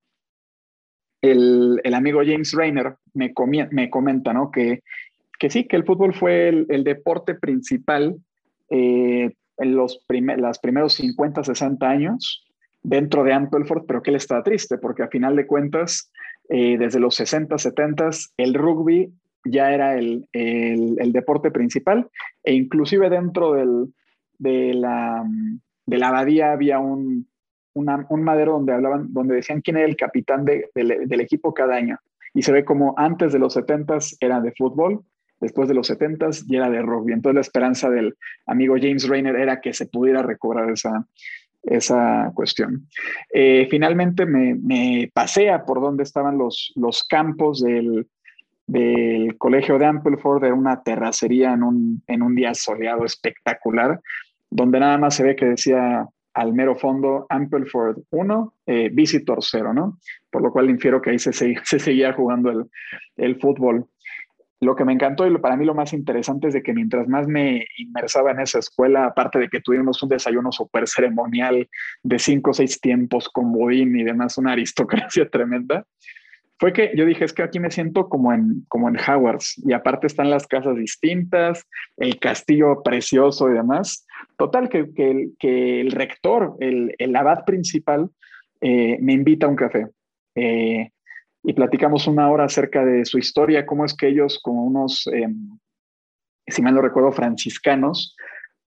El, 1.21 1.81
el, 1.83 1.93
amigo 1.93 2.21
James 2.25 2.53
Rayner 2.53 2.95
me, 3.13 3.33
me 3.71 3.89
comenta, 3.89 4.31
¿no? 4.31 4.51
Que, 4.51 4.83
que 5.37 5.49
sí, 5.49 5.65
que 5.65 5.75
el 5.75 5.83
fútbol 5.83 6.13
fue 6.13 6.47
el, 6.47 6.65
el 6.69 6.85
deporte 6.85 7.35
principal 7.35 8.15
eh, 8.69 9.33
en 9.57 9.75
los 9.75 9.99
las 10.09 10.59
primeros 10.59 10.93
50, 10.93 11.43
60 11.43 11.89
años 11.89 12.46
dentro 12.87 13.25
de 13.25 13.33
Ampelford, 13.33 13.85
pero 13.85 14.01
que 14.01 14.11
él 14.11 14.15
estaba 14.15 14.43
triste 14.43 14.77
porque 14.77 15.03
a 15.03 15.09
final 15.09 15.35
de 15.35 15.45
cuentas, 15.45 16.09
eh, 16.47 16.77
desde 16.77 17.01
los 17.01 17.15
60, 17.15 17.57
70, 17.57 18.09
el 18.37 18.53
rugby 18.53 19.11
ya 19.43 19.73
era 19.73 19.97
el, 19.97 20.27
el, 20.31 21.11
deporte 21.11 21.51
principal 21.51 22.07
e 22.43 22.53
inclusive 22.53 23.09
dentro 23.09 23.53
del, 23.53 23.93
de, 24.39 24.73
la, 24.73 25.25
de 25.85 25.97
la 25.97 26.07
abadía 26.07 26.53
había 26.53 26.79
un, 26.79 27.27
un 27.73 28.23
madero 28.23 28.53
donde 28.53 28.73
hablaban, 28.73 29.13
donde 29.13 29.35
decían 29.35 29.59
quién 29.59 29.75
era 29.77 29.85
el 29.85 29.97
capitán 29.97 30.45
de, 30.45 30.69
del 30.73 31.19
equipo 31.19 31.53
cada 31.53 31.75
año. 31.75 31.99
Y 32.33 32.41
se 32.43 32.53
ve 32.53 32.63
como 32.63 32.93
antes 32.97 33.33
de 33.33 33.39
los 33.39 33.53
70 33.53 33.97
era 34.21 34.39
de 34.39 34.53
fútbol, 34.53 35.01
después 35.41 35.67
de 35.67 35.73
los 35.75 35.87
70 35.87 36.29
ya 36.47 36.57
era 36.59 36.69
de 36.69 36.81
rugby. 36.81 37.11
Entonces 37.11 37.35
la 37.35 37.41
esperanza 37.41 37.89
del 37.89 38.15
amigo 38.45 38.75
James 38.79 39.07
Rayner 39.07 39.35
era 39.35 39.59
que 39.59 39.73
se 39.73 39.87
pudiera 39.87 40.23
recobrar 40.23 40.69
esa, 40.71 41.05
esa 41.67 42.31
cuestión. 42.33 42.87
Eh, 43.33 43.67
finalmente 43.69 44.25
me, 44.25 45.11
pasea 45.13 45.65
por 45.65 45.81
donde 45.81 46.03
estaban 46.03 46.37
los, 46.37 46.71
los 46.75 47.03
campos 47.03 47.63
del, 47.63 48.07
colegio 49.37 49.77
de 49.79 49.85
Ampleford, 49.85 50.43
de 50.43 50.51
una 50.51 50.83
terracería 50.83 51.53
en 51.53 51.63
un, 51.63 52.03
en 52.07 52.21
un 52.21 52.35
día 52.35 52.53
soleado 52.53 53.05
espectacular, 53.05 54.01
donde 54.49 54.79
nada 54.79 54.97
más 54.97 55.15
se 55.15 55.23
ve 55.23 55.35
que 55.35 55.45
decía 55.45 56.05
al 56.33 56.53
mero 56.53 56.75
fondo 56.75 57.25
Ampleford 57.29 57.99
1, 58.11 58.53
eh, 58.65 58.89
Visitor 58.93 59.39
0, 59.41 59.73
¿no? 59.73 59.97
Por 60.29 60.41
lo 60.43 60.51
cual 60.51 60.69
infiero 60.69 61.01
que 61.01 61.11
ahí 61.11 61.19
se, 61.19 61.31
se 61.33 61.55
seguía 61.79 62.13
jugando 62.13 62.51
el, 62.51 62.65
el 63.15 63.39
fútbol 63.39 63.87
lo 64.59 64.75
que 64.75 64.85
me 64.85 64.93
encantó 64.93 65.27
y 65.27 65.37
para 65.37 65.55
mí 65.55 65.65
lo 65.65 65.75
más 65.75 65.93
interesante 65.93 66.47
es 66.47 66.53
de 66.53 66.63
que 66.63 66.73
mientras 66.73 67.07
más 67.07 67.27
me 67.27 67.65
inmersaba 67.77 68.31
en 68.31 68.39
esa 68.39 68.59
escuela, 68.59 69.05
aparte 69.05 69.37
de 69.39 69.49
que 69.49 69.61
tuvimos 69.61 70.01
un 70.01 70.09
desayuno 70.09 70.51
súper 70.51 70.87
ceremonial 70.87 71.69
de 72.03 72.19
cinco 72.19 72.51
o 72.51 72.53
seis 72.53 72.79
tiempos 72.81 73.29
con 73.29 73.51
bodín 73.51 73.95
y 73.95 74.03
demás, 74.03 74.37
una 74.37 74.51
aristocracia 74.53 75.29
tremenda, 75.29 75.85
fue 76.59 76.73
que 76.73 76.91
yo 76.95 77.05
dije, 77.05 77.23
es 77.23 77.33
que 77.33 77.43
aquí 77.43 77.59
me 77.59 77.69
siento 77.69 78.09
como 78.09 78.33
en, 78.33 78.65
como 78.67 78.89
en 78.89 78.97
Howards 78.97 79.61
y 79.63 79.73
aparte 79.73 80.07
están 80.07 80.31
las 80.31 80.47
casas 80.47 80.75
distintas, 80.75 81.67
el 81.97 82.17
castillo 82.17 82.81
precioso 82.83 83.49
y 83.49 83.53
demás. 83.53 84.07
Total, 84.37 84.67
que, 84.67 84.91
que, 84.93 85.81
el, 85.81 85.91
rector, 85.91 86.55
el, 86.59 86.95
el 86.97 87.15
abad 87.15 87.45
principal, 87.45 88.09
eh, 88.61 88.97
me 89.01 89.13
invita 89.13 89.45
a 89.45 89.49
un 89.49 89.55
café. 89.55 89.87
Eh, 90.33 90.89
y 91.43 91.53
platicamos 91.53 92.07
una 92.07 92.29
hora 92.29 92.45
acerca 92.45 92.83
de 92.83 93.05
su 93.05 93.17
historia, 93.17 93.65
cómo 93.65 93.85
es 93.85 93.95
que 93.95 94.07
ellos 94.07 94.39
como 94.43 94.63
unos, 94.63 95.07
em, 95.07 95.57
si 96.47 96.61
mal 96.61 96.75
no 96.75 96.81
recuerdo, 96.81 97.11
franciscanos, 97.11 98.15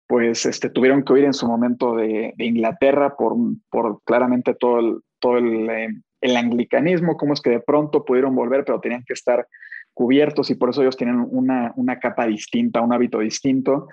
pues 0.07 0.45
este, 0.45 0.69
tuvieron 0.69 1.03
que 1.03 1.13
huir 1.13 1.25
en 1.25 1.33
su 1.33 1.47
momento 1.47 1.95
de, 1.95 2.33
Inglaterra 2.37 3.15
por, 3.17 3.35
por, 3.69 4.01
claramente 4.03 4.53
todo, 4.55 4.79
el, 4.79 4.99
todo 5.19 5.37
eh, 5.37 5.89
el, 6.21 6.37
anglicanismo, 6.37 7.17
cómo 7.17 7.33
es 7.33 7.41
que 7.41 7.49
de 7.49 7.59
pronto 7.59 8.05
pudieron 8.05 8.33
volver, 8.33 8.63
pero 8.63 8.79
tenían 8.79 9.03
que 9.05 9.13
estar 9.13 9.47
cubiertos 9.93 10.49
y 10.49 10.55
por 10.55 10.69
eso 10.69 10.81
ellos 10.81 10.95
tienen 10.95 11.25
una, 11.29 11.73
una 11.75 11.99
capa 11.99 12.25
distinta, 12.27 12.81
un 12.81 12.93
hábito 12.93 13.19
distinto. 13.19 13.87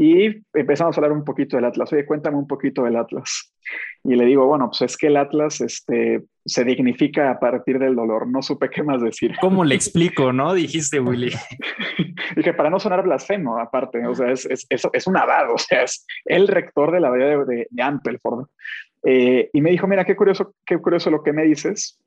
Y 0.00 0.42
empezamos 0.54 0.96
a 0.96 0.98
hablar 0.98 1.12
un 1.12 1.26
poquito 1.26 1.56
del 1.56 1.66
Atlas. 1.66 1.92
Oye, 1.92 2.06
cuéntame 2.06 2.38
un 2.38 2.46
poquito 2.46 2.84
del 2.84 2.96
Atlas. 2.96 3.52
Y 4.02 4.16
le 4.16 4.24
digo, 4.24 4.46
bueno, 4.46 4.70
pues 4.70 4.80
es 4.80 4.96
que 4.96 5.08
el 5.08 5.18
Atlas 5.18 5.60
este, 5.60 6.22
se 6.42 6.64
dignifica 6.64 7.30
a 7.30 7.38
partir 7.38 7.78
del 7.78 7.94
dolor. 7.94 8.26
No 8.26 8.40
supe 8.40 8.70
qué 8.70 8.82
más 8.82 9.02
decir. 9.02 9.34
¿Cómo 9.42 9.62
le 9.62 9.74
explico, 9.76 10.32
no? 10.32 10.54
Dijiste, 10.54 11.00
Willy. 11.00 11.30
Dije, 12.36 12.54
para 12.54 12.70
no 12.70 12.80
sonar 12.80 13.02
blasfemo, 13.02 13.58
aparte, 13.58 14.06
o 14.06 14.14
sea, 14.14 14.30
es, 14.30 14.46
es, 14.46 14.66
es, 14.70 15.06
un 15.06 15.18
abado, 15.18 15.52
o 15.52 15.58
sea, 15.58 15.82
es 15.82 16.06
el 16.24 16.48
rector 16.48 16.92
de 16.92 17.00
la 17.00 17.08
abadía 17.08 17.26
de, 17.44 17.66
de, 17.68 17.82
Ampelford. 17.82 18.46
Eh, 19.02 19.50
y 19.52 19.60
me 19.60 19.70
dijo, 19.70 19.86
mira, 19.86 20.06
qué 20.06 20.16
curioso, 20.16 20.54
qué 20.64 20.78
curioso 20.78 21.10
lo 21.10 21.22
que 21.22 21.34
me 21.34 21.42
dices, 21.42 22.00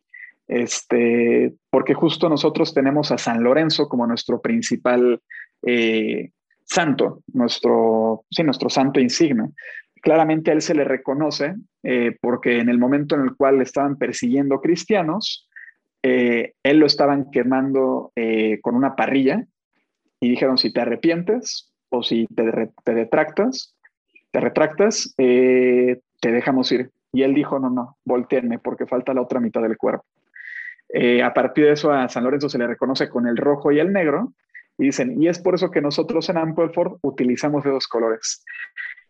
este, 0.47 1.53
porque 1.69 1.93
justo 1.93 2.27
nosotros 2.27 2.73
tenemos 2.73 3.12
a 3.12 3.19
San 3.19 3.43
Lorenzo 3.43 3.88
como 3.88 4.07
nuestro 4.07 4.41
principal 4.41 5.21
eh, 5.63 6.31
santo, 6.65 7.22
nuestro, 7.34 8.25
sí, 8.29 8.43
nuestro 8.43 8.70
santo 8.70 9.00
insignia. 9.00 9.50
Claramente 10.01 10.51
a 10.51 10.53
él 10.53 10.62
se 10.62 10.75
le 10.75 10.84
reconoce 10.84 11.55
eh, 11.84 12.17
porque 12.22 12.60
en 12.60 12.70
el 12.70 12.77
momento 12.77 13.15
en 13.15 13.22
el 13.22 13.36
cual 13.36 13.62
estaban 13.62 13.98
persiguiendo 13.98 14.60
cristianos, 14.62 15.50
eh, 16.01 16.53
él 16.63 16.77
lo 16.77 16.86
estaban 16.86 17.32
quemando 17.32 18.12
eh, 18.15 18.60
con 18.62 18.75
una 18.75 18.96
parrilla 18.96 19.46
y 20.20 20.29
dijeron, 20.29 20.58
si 20.58 20.74
te 20.74 20.82
arrepientes 20.82 21.72
o 21.89 22.03
si 22.03 22.27
te, 22.27 22.72
te 22.84 22.93
detractas, 22.93 23.75
te 24.32 24.39
retractas, 24.39 25.13
te 25.15 26.01
dejamos 26.22 26.72
ir. 26.72 26.89
Y 27.12 27.22
él 27.22 27.34
dijo, 27.34 27.60
no, 27.60 27.70
no, 27.70 27.98
volteenme 28.03 28.58
porque 28.60 28.88
falta 28.88 29.13
la 29.13 29.22
otra 29.22 29.39
mitad 29.39 29.62
del 29.62 29.77
cuerpo. 29.77 30.05
a 31.24 31.34
partir 31.34 31.65
de 31.65 31.74
eso 31.74 31.91
a 31.91 32.10
San 32.10 32.24
Lorenzo 32.24 32.50
se 32.50 32.58
le 32.58 32.67
reconoce 32.67 33.10
con 33.10 33.27
el 33.27 33.38
rojo 33.38 33.72
y 33.72 33.79
el 33.79 33.93
negro 33.93 34.34
y 34.77 34.86
dicen, 34.86 35.22
y 35.22 35.27
es 35.27 35.39
por 35.39 35.56
eso 35.56 35.72
que 35.72 35.82
nosotros 35.82 36.30
en 36.30 36.38
Ampleford 36.38 36.98
utilizamos 37.01 37.63
de 37.63 37.72
dos 37.72 37.88
colores. 37.88 38.44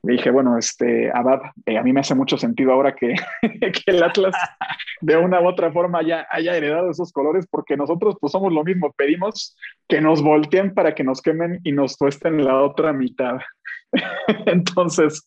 Le 0.04 0.14
dije, 0.14 0.32
bueno, 0.32 0.58
este, 0.58 1.10
Abad, 1.14 1.40
eh, 1.66 1.78
a 1.78 1.84
mí 1.84 1.94
me 1.94 2.02
hace 2.02 2.14
mucho 2.14 2.38
sentido 2.38 2.74
ahora 2.74 2.94
que, 2.94 3.16
que, 3.42 3.82
el 3.86 4.04
Atlas 4.04 4.36
de 5.00 5.16
una 5.16 5.40
u 5.40 5.48
otra 5.48 5.72
forma 5.72 6.00
haya, 6.00 6.28
haya 6.30 6.58
heredado 6.58 6.92
esos 6.92 7.14
colores, 7.14 7.48
porque 7.50 7.78
nosotros 7.78 8.18
pues 8.20 8.32
somos 8.32 8.52
lo 8.52 8.66
mismo, 8.66 8.92
pedimos 8.98 9.56
que 9.88 10.02
nos 10.02 10.22
volteen 10.22 10.74
para 10.74 10.94
que 10.94 11.06
nos 11.06 11.22
quemen 11.22 11.62
y 11.64 11.72
nos 11.72 11.98
tuesten 11.98 12.44
la 12.44 12.62
otra 12.62 12.92
mitad. 12.92 13.38
Entonces, 14.46 15.24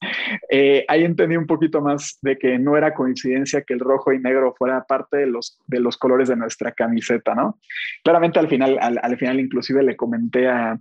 eh, 0.51 0.85
ahí 0.89 1.05
entendí 1.05 1.37
un 1.37 1.47
poquito 1.47 1.81
más 1.81 2.19
de 2.23 2.37
que 2.37 2.59
no 2.59 2.77
era 2.77 2.95
coincidencia 2.95 3.63
que 3.63 3.75
el 3.75 3.81
rojo 3.81 4.13
y 4.13 4.19
negro 4.19 4.55
fuera 4.57 4.85
parte 4.85 5.19
de 5.19 5.27
los, 5.27 5.59
de 5.67 5.81
los 5.81 5.97
colores 5.97 6.29
de 6.29 6.37
nuestra 6.37 6.73
camiseta, 6.73 7.35
¿no? 7.35 7.59
Claramente 8.03 8.39
al 8.39 8.49
final, 8.49 8.79
al, 8.81 9.17
final 9.17 9.41
inclusive 9.41 9.83
le 9.83 9.97
comenté 9.97 10.49
a, 10.49 10.79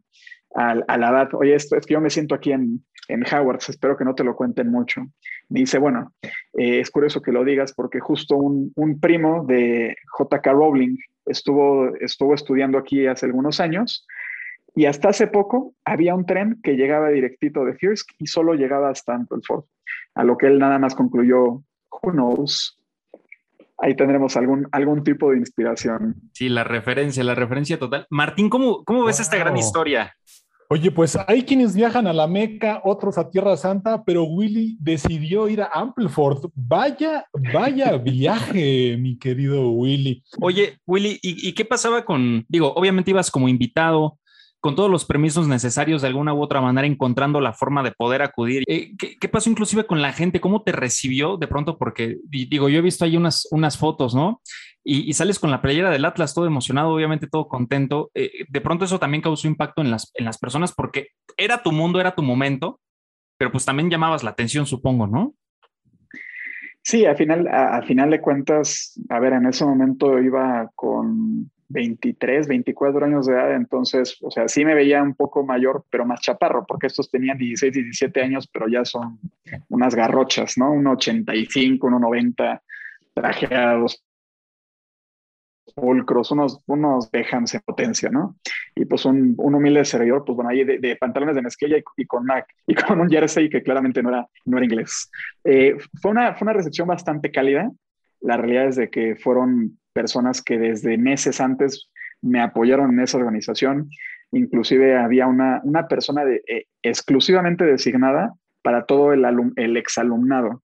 a, 0.56 0.98
la 0.98 1.10
edad, 1.10 1.30
oye, 1.34 1.56
esto 1.56 1.76
es 1.76 1.86
que 1.86 1.94
yo 1.94 2.02
me 2.02 2.10
siento 2.10 2.36
aquí 2.36 2.52
en, 2.52 2.84
en 3.08 3.24
Howard, 3.32 3.60
espero 3.68 3.98
que 3.98 4.06
no 4.06 4.16
te 4.16 4.24
lo 4.24 4.36
cuenten 4.36 4.72
mucho. 4.72 5.02
dice, 5.50 5.78
bueno, 5.78 6.14
eh, 6.58 6.80
es 6.80 6.90
curioso 6.90 7.22
que 7.22 7.32
lo 7.32 7.44
digas 7.44 7.74
porque 7.74 8.00
justo 8.00 8.36
un, 8.36 8.72
un 8.76 9.00
primo 9.00 9.46
de 9.46 9.96
JK 10.18 10.46
Rowling 10.48 10.98
estuvo, 11.26 11.96
estuvo 11.98 12.34
estudiando 12.34 12.78
aquí 12.78 13.06
hace 13.08 13.26
algunos 13.26 13.60
años 13.60 14.08
y 14.76 14.86
hasta 14.86 15.10
hace 15.10 15.28
poco 15.28 15.74
había 15.86 16.14
un 16.14 16.26
tren 16.26 16.60
que 16.62 16.74
llegaba 16.74 17.10
directito 17.10 17.64
de 17.64 17.74
Thirsk 17.74 18.12
y 18.20 18.28
solo 18.28 18.54
llegaba 18.54 18.90
hasta 18.90 19.16
Ampleforth, 19.16 19.66
a 20.16 20.24
lo 20.24 20.38
que 20.38 20.48
él 20.48 20.60
nada 20.60 20.78
más 20.78 20.96
concluyó, 20.96 21.64
who 22.04 22.12
knows, 22.12 22.78
ahí 23.78 23.96
tendremos 23.96 24.36
algún, 24.36 24.68
algún 24.72 25.04
tipo 25.04 25.32
de 25.32 25.38
inspiración. 25.38 26.16
Sí, 26.34 26.50
la 26.50 26.64
referencia, 26.64 27.24
la 27.24 27.36
referencia 27.36 27.80
total. 27.80 28.06
Martín, 28.10 28.50
¿cómo, 28.50 28.84
cómo 28.84 29.06
ves 29.06 29.20
esta 29.20 29.38
gran 29.38 29.56
historia? 29.58 30.14
Oye, 30.68 30.90
pues 30.90 31.16
hay 31.28 31.44
quienes 31.44 31.76
viajan 31.76 32.08
a 32.08 32.14
la 32.14 32.26
Meca, 32.26 32.82
otros 32.84 33.20
a 33.20 33.30
Tierra 33.30 33.56
Santa, 33.56 34.04
pero 34.04 34.24
Willy 34.24 34.78
decidió 34.82 35.48
ir 35.48 35.62
a 35.62 35.70
Ampleford. 35.72 36.50
Vaya, 36.56 37.26
vaya 37.54 37.96
viaje, 37.98 38.98
mi 38.98 39.18
querido 39.20 39.70
Willy. 39.70 40.24
Oye, 40.42 40.80
Willy, 40.88 41.20
¿y, 41.22 41.48
¿y, 41.50 41.54
qué 41.54 41.66
pasaba 41.66 42.04
con, 42.04 42.46
digo, 42.50 42.74
obviamente 42.74 43.12
ibas 43.12 43.30
como 43.30 43.48
invitado, 43.48 44.18
con 44.66 44.76
todos 44.76 44.90
los 44.90 45.06
permisos 45.06 45.48
necesarios 45.48 46.02
de 46.02 46.08
alguna 46.08 46.34
u 46.34 46.42
otra 46.42 46.60
manera, 46.60 46.88
encontrando 46.88 47.40
la 47.40 47.54
forma 47.54 47.84
de 47.84 47.92
poder 47.92 48.24
acudir. 48.24 48.64
Eh, 48.66 48.94
¿qué, 48.98 49.30
pasó 49.30 49.48
inclusive 49.48 49.86
con 49.86 50.02
la 50.02 50.12
gente? 50.12 50.42
¿Cómo 50.42 50.64
te 50.64 50.72
recibió 50.72 51.38
de 51.38 51.46
pronto? 51.46 51.78
Porque 51.78 52.18
digo, 52.24 52.68
yo 52.68 52.80
he 52.80 52.82
visto 52.82 53.06
ahí 53.06 53.16
unas, 53.16 53.48
unas 53.52 53.78
fotos, 53.78 54.16
¿no? 54.16 54.42
Y, 54.84 55.14
sales 55.14 55.38
con 55.38 55.52
la 55.52 55.62
playera 55.62 55.92
del 55.92 56.04
Atlas 56.04 56.34
todo 56.34 56.48
emocionado, 56.48 56.90
obviamente 56.90 57.28
todo 57.28 57.48
contento. 57.48 58.10
Eh, 58.16 58.32
de 58.50 58.62
pronto 58.62 58.86
eso 58.86 58.98
también 58.98 59.22
causó 59.22 59.48
impacto 59.48 59.84
en 59.84 59.92
las, 59.92 60.12
en 60.16 60.26
las 60.26 60.40
personas 60.40 60.74
porque 60.74 61.10
era 61.38 61.62
tu 61.62 61.72
mundo, 61.72 62.00
era 62.00 62.16
tu 62.16 62.24
momento, 62.24 62.80
pero 63.38 63.52
pues 63.52 63.66
también 63.66 63.92
llamabas 63.92 64.24
la 64.24 64.32
atención, 64.32 64.66
supongo, 64.66 65.06
¿no? 65.06 65.36
Sí, 66.82 67.06
al 67.06 67.18
final, 67.18 67.48
a, 67.50 67.84
final 67.84 68.10
de 68.10 68.20
cuentas, 68.20 69.00
a 69.10 69.20
ver, 69.20 69.34
en 69.34 69.46
ese 69.46 69.64
momento 69.64 70.20
iba 70.20 70.72
con 70.74 71.52
23, 71.68 72.48
24 72.48 73.06
años 73.06 73.26
de 73.26 73.34
edad, 73.34 73.56
entonces, 73.56 74.18
o 74.22 74.30
sea, 74.30 74.48
sí 74.48 74.64
me 74.64 74.76
veía 74.76 75.02
un 75.02 75.16
poco 75.16 75.44
mayor, 75.44 75.84
pero 75.90 76.06
más 76.06 76.22
chaparro, 76.22 76.66
porque 76.66 76.88
estos 76.88 77.10
tenían 77.10 77.38
16, 77.38 77.74
17 77.74 78.22
años, 78.22 78.48
pero 78.48 78.68
ya 78.68 78.86
son 78.86 79.20
unas 79.70 79.96
garrochas, 79.96 80.58
¿no? 80.58 80.72
Un 80.72 80.86
85, 80.88 81.88
un 81.88 82.02
90, 82.02 82.62
trajeados, 83.14 84.04
pulcros, 85.74 86.32
unos, 86.32 86.62
unos 86.68 87.10
Behams 87.12 87.54
en 87.56 87.62
potencia, 87.62 88.10
¿no? 88.10 88.36
Y 88.76 88.86
pues 88.86 89.06
un, 89.06 89.34
un 89.38 89.56
humilde 89.56 89.84
servidor, 89.86 90.24
pues 90.26 90.36
bueno, 90.36 90.50
ahí 90.50 90.64
de, 90.64 90.96
pantalones 90.98 91.36
de 91.36 91.42
mezclilla 91.42 91.78
y, 91.98 92.06
con 92.06 92.26
Mac, 92.26 92.48
y 92.68 92.76
con 92.76 93.00
un 93.00 93.10
jersey 93.10 93.50
que 93.50 93.64
claramente 93.64 94.04
no 94.04 94.10
era, 94.10 94.28
no 94.46 94.58
era 94.58 94.66
inglés. 94.66 95.10
Eh, 95.44 95.76
fue, 96.02 96.12
una, 96.12 96.36
fue 96.36 96.46
una 96.46 96.54
recepción 96.54 96.88
bastante 96.88 97.32
cálida. 97.32 97.72
La 98.22 98.38
realidad 98.38 98.68
es 98.68 98.76
de 98.76 98.90
que 98.90 99.16
fueron 99.16 99.78
personas 99.96 100.42
que 100.42 100.60
desde 100.60 100.98
meses 100.98 101.40
antes 101.40 101.90
me 102.22 102.42
apoyaron 102.42 102.92
en 102.92 103.00
esa 103.00 103.18
organización. 103.18 103.90
Inclusive 104.32 104.98
había 104.98 105.26
una, 105.26 105.62
una 105.64 105.88
persona 105.88 106.24
eh, 106.26 106.66
exclusivamente 106.84 107.64
designada 107.64 108.34
para 108.62 108.86
todo 108.86 109.14
el, 109.14 109.24
el 109.56 109.78
exalumnado, 109.78 110.62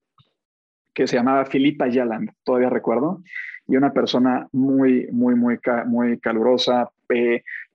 que 0.94 1.06
se 1.06 1.16
llamaba 1.16 1.46
Filipa 1.46 1.88
Yaland, 1.88 2.30
todavía 2.44 2.68
recuerdo, 2.68 3.22
y 3.66 3.76
una 3.76 3.92
persona 3.92 4.48
muy, 4.52 5.08
muy, 5.12 5.34
muy, 5.34 5.58
muy 5.86 6.18
calurosa, 6.18 6.90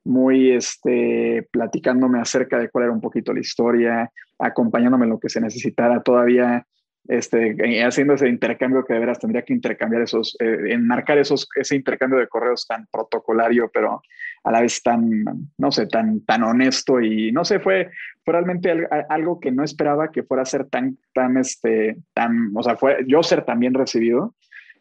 muy 0.03 0.51
este, 0.51 1.47
platicándome 1.51 2.19
acerca 2.19 2.59
de 2.59 2.69
cuál 2.69 2.85
era 2.85 2.93
un 2.93 3.01
poquito 3.01 3.33
la 3.33 3.39
historia, 3.39 4.11
acompañándome 4.37 5.05
en 5.05 5.11
lo 5.11 5.19
que 5.19 5.29
se 5.29 5.41
necesitara. 5.41 6.03
Todavía 6.03 6.65
este, 7.07 7.55
haciendo 7.85 8.15
ese 8.15 8.27
intercambio 8.27 8.83
que 8.83 8.93
de 8.93 8.99
veras 8.99 9.19
tendría 9.19 9.43
que 9.43 9.53
intercambiar 9.53 10.01
esos, 10.01 10.35
eh, 10.39 10.73
enmarcar 10.73 11.17
esos, 11.17 11.47
ese 11.55 11.75
intercambio 11.75 12.19
de 12.19 12.27
correos 12.27 12.67
tan 12.67 12.85
protocolario, 12.91 13.69
pero 13.73 14.01
a 14.43 14.51
la 14.51 14.61
vez 14.61 14.81
tan, 14.81 15.23
no 15.57 15.71
sé, 15.71 15.87
tan, 15.87 16.21
tan 16.25 16.43
honesto 16.43 17.01
y 17.01 17.31
no 17.31 17.45
sé, 17.45 17.59
fue, 17.59 17.89
fue 18.23 18.33
realmente 18.33 18.87
algo 19.09 19.39
que 19.39 19.51
no 19.51 19.63
esperaba 19.63 20.11
que 20.11 20.23
fuera 20.23 20.43
a 20.43 20.45
ser 20.45 20.65
tan, 20.65 20.97
tan, 21.13 21.37
este, 21.37 21.97
tan, 22.13 22.51
o 22.55 22.63
sea, 22.63 22.75
fue 22.75 23.05
yo 23.07 23.23
ser 23.23 23.43
también 23.45 23.73
recibido, 23.73 24.35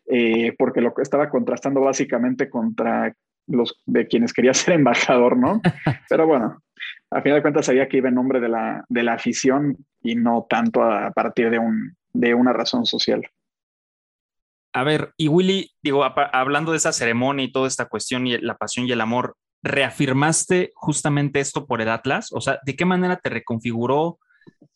eh, 0.08 0.54
porque 0.58 0.80
lo 0.80 0.94
que 0.94 1.02
estaba 1.02 1.30
contrastando 1.30 1.80
básicamente 1.80 2.48
contra 2.48 3.12
los 3.48 3.80
de 3.86 4.06
quienes 4.08 4.32
quería 4.32 4.54
ser 4.54 4.74
embajador, 4.74 5.36
¿no? 5.36 5.60
Pero 6.08 6.26
bueno, 6.26 6.60
a 7.10 7.22
final 7.22 7.38
de 7.38 7.42
cuentas 7.42 7.66
sabía 7.66 7.88
que 7.88 7.98
iba 7.98 8.08
en 8.08 8.14
nombre 8.16 8.40
de 8.40 8.48
la, 8.48 8.84
de 8.88 9.02
la 9.02 9.14
afición 9.14 9.76
y 10.02 10.16
no 10.16 10.46
tanto 10.48 10.82
a 10.82 11.10
partir 11.12 11.50
de 11.50 11.58
un, 11.58 11.96
de 12.20 12.34
una 12.34 12.52
razón 12.52 12.86
social. 12.86 13.28
A 14.72 14.84
ver, 14.84 15.12
y 15.16 15.28
Willy, 15.28 15.70
digo, 15.82 16.04
hablando 16.04 16.72
de 16.72 16.78
esa 16.78 16.92
ceremonia 16.92 17.44
y 17.44 17.52
toda 17.52 17.66
esta 17.66 17.86
cuestión 17.86 18.26
y 18.26 18.36
la 18.38 18.56
pasión 18.56 18.86
y 18.86 18.92
el 18.92 19.00
amor, 19.00 19.36
¿reafirmaste 19.62 20.72
justamente 20.74 21.40
esto 21.40 21.66
por 21.66 21.80
el 21.80 21.88
Atlas? 21.88 22.30
O 22.32 22.40
sea, 22.40 22.58
¿de 22.64 22.76
qué 22.76 22.84
manera 22.84 23.16
te 23.16 23.30
reconfiguró? 23.30 24.18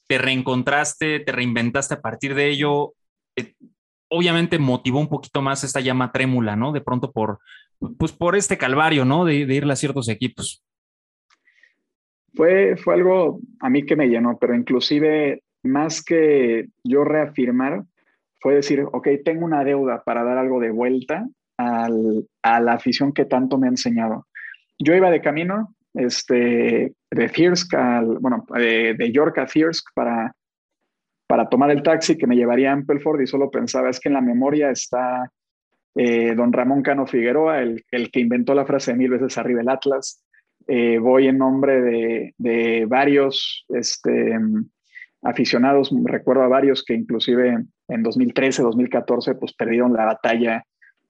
¿Te 0.07 0.19
reencontraste? 0.19 1.21
¿Te 1.21 1.33
reinventaste 1.33 1.95
a 1.95 2.01
partir 2.01 2.35
de 2.35 2.49
ello? 2.49 2.95
Eh, 3.37 3.55
obviamente 4.09 4.59
motivó 4.59 5.01
un 5.01 5.09
poquito 5.09 5.43
más 5.43 5.65
esta 5.65 5.81
llama 5.81 6.13
trémula, 6.13 6.57
¿no? 6.57 6.73
De 6.73 6.81
pronto 6.81 7.13
por, 7.13 7.39
pues 7.99 8.13
por 8.13 8.37
este 8.37 8.57
calvario, 8.57 9.05
¿no? 9.05 9.25
De, 9.25 9.45
de 9.45 9.55
irle 9.55 9.73
a 9.73 9.77
ciertos 9.77 10.09
equipos. 10.09 10.65
Fue, 12.35 12.77
fue 12.77 12.95
algo 12.95 13.41
a 13.61 13.69
mí 13.69 13.85
que 13.85 13.97
me 13.97 14.07
llenó, 14.07 14.39
pero 14.39 14.55
inclusive 14.55 15.43
más 15.63 16.03
que 16.03 16.69
yo 16.85 17.05
reafirmar, 17.05 17.85
fue 18.41 18.55
decir, 18.55 18.85
ok, 18.93 19.09
tengo 19.25 19.45
una 19.45 19.65
deuda 19.65 20.03
para 20.03 20.25
dar 20.25 20.39
algo 20.39 20.61
de 20.61 20.71
vuelta 20.71 21.29
a 21.59 22.61
la 22.61 22.73
afición 22.73 23.13
que 23.13 23.27
tanto 23.27 23.59
me 23.59 23.67
ha 23.67 23.71
enseñado. 23.71 24.27
Yo 24.79 24.95
iba 24.95 25.11
de 25.11 25.21
camino, 25.21 25.75
este, 25.95 26.95
de 27.11 27.29
Thirsk, 27.29 27.75
bueno, 28.21 28.47
de, 28.55 29.11
York 29.13 29.37
a 29.39 29.47
Thirsk 29.47 29.89
para, 29.95 30.35
para 31.27 31.49
tomar 31.49 31.71
el 31.71 31.83
taxi 31.83 32.17
que 32.17 32.27
me 32.27 32.37
llevaría 32.37 32.71
a 32.71 32.75
Ampelford 32.75 33.21
y 33.21 33.27
solo 33.27 33.51
pensaba, 33.51 33.91
es 33.91 34.01
que 34.01 34.09
en 34.09 34.15
la 34.15 34.21
memoria 34.23 34.71
está 34.71 35.31
eh, 35.95 36.35
don 36.35 36.53
Ramón 36.53 36.83
Cano 36.83 37.07
Figueroa, 37.07 37.61
el, 37.61 37.85
el, 37.91 38.11
que 38.11 38.21
inventó 38.21 38.55
la 38.55 38.65
frase 38.65 38.93
de 38.93 38.99
mil 38.99 39.11
veces 39.11 39.37
arriba 39.37 39.61
el 39.61 39.69
Atlas. 39.69 40.25
Eh, 40.67 40.99
voy 40.99 41.27
en 41.27 41.39
nombre 41.39 41.81
de, 41.81 42.35
de 42.39 42.87
varios 42.87 43.67
este, 43.69 44.39
aficionados, 45.23 45.91
recuerdo 46.05 46.43
a 46.43 46.49
varios 46.49 46.85
que 46.85 46.95
inclusive 46.95 47.59
en 47.89 48.03
2013, 48.03 48.63
2014, 48.63 49.35
pues 49.35 49.53
perdieron 49.53 49.93
la 49.93 50.07
batalla 50.07 50.65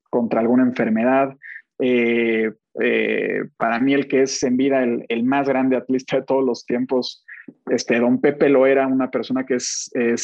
contra 0.09 0.41
alguna 0.41 0.65
enfermedad. 0.65 1.37
Eh, 1.79 2.53
eh, 2.81 3.45
para 3.57 3.81
mí 3.81 3.95
el 3.95 4.07
que 4.09 4.23
es 4.23 4.43
en 4.43 4.57
vida 4.57 4.83
el, 4.83 5.05
el, 5.09 5.25
más 5.25 5.49
grande 5.49 5.77
atleta 5.77 6.17
de 6.17 6.23
todos 6.25 6.45
los 6.45 6.67
tiempos, 6.67 7.25
este, 7.71 7.99
don 7.99 8.21
Pepe 8.21 8.49
lo 8.49 8.67
era, 8.67 8.87
una 8.87 9.11
persona 9.11 9.45
que 9.45 9.55
es 9.55 9.91
eh, 9.95 10.17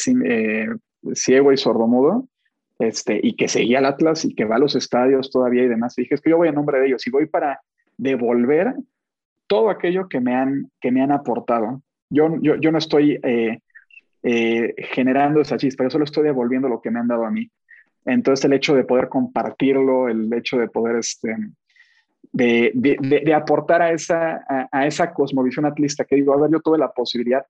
ciego 1.13 1.51
y 1.51 1.57
sordomudo, 1.57 2.27
este, 2.79 3.19
y 3.21 3.35
que 3.35 3.47
seguía 3.47 3.79
al 3.79 3.85
Atlas 3.85 4.23
y 4.23 4.35
que 4.35 4.45
va 4.45 4.57
a 4.57 4.59
los 4.59 4.75
estadios 4.75 5.31
todavía 5.31 5.63
y 5.63 5.67
demás. 5.67 5.97
Y 5.97 6.03
dije, 6.03 6.15
es 6.15 6.21
que 6.21 6.29
yo 6.29 6.37
voy 6.37 6.49
en 6.49 6.55
nombre 6.55 6.79
de 6.79 6.87
ellos 6.87 7.07
y 7.07 7.09
voy 7.09 7.25
para 7.25 7.61
devolver 7.97 8.75
todo 9.47 9.69
aquello 9.69 10.07
que 10.09 10.19
me 10.19 10.35
han, 10.35 10.69
que 10.79 10.91
me 10.91 11.01
han 11.01 11.11
aportado. 11.11 11.81
Yo, 12.09 12.37
yo, 12.41 12.55
yo 12.55 12.71
no 12.71 12.77
estoy 12.77 13.19
generando 14.91 15.41
esa 15.41 15.57
chispa, 15.57 15.83
yo 15.83 15.89
solo 15.89 16.05
estoy 16.05 16.23
devolviendo 16.23 16.67
lo 16.67 16.81
que 16.81 16.91
me 16.91 16.99
han 16.99 17.07
dado 17.07 17.25
a 17.25 17.31
mí. 17.31 17.49
Entonces 18.05 18.45
el 18.45 18.53
hecho 18.53 18.73
de 18.73 18.85
poder 18.85 19.09
compartirlo, 19.09 20.07
el 20.07 20.31
hecho 20.33 20.57
de 20.57 20.69
poder, 20.69 20.97
este, 20.97 21.35
de, 22.31 22.71
de, 23.23 23.33
aportar 23.33 23.81
a 23.81 23.91
esa, 23.91 24.45
a, 24.71 24.87
esa 24.87 25.13
cosmovisión 25.13 25.65
atlista 25.65 26.05
que 26.05 26.15
digo, 26.15 26.33
a 26.33 26.41
ver, 26.41 26.51
yo 26.51 26.59
tuve 26.61 26.77
la 26.77 26.91
posibilidad, 26.91 27.45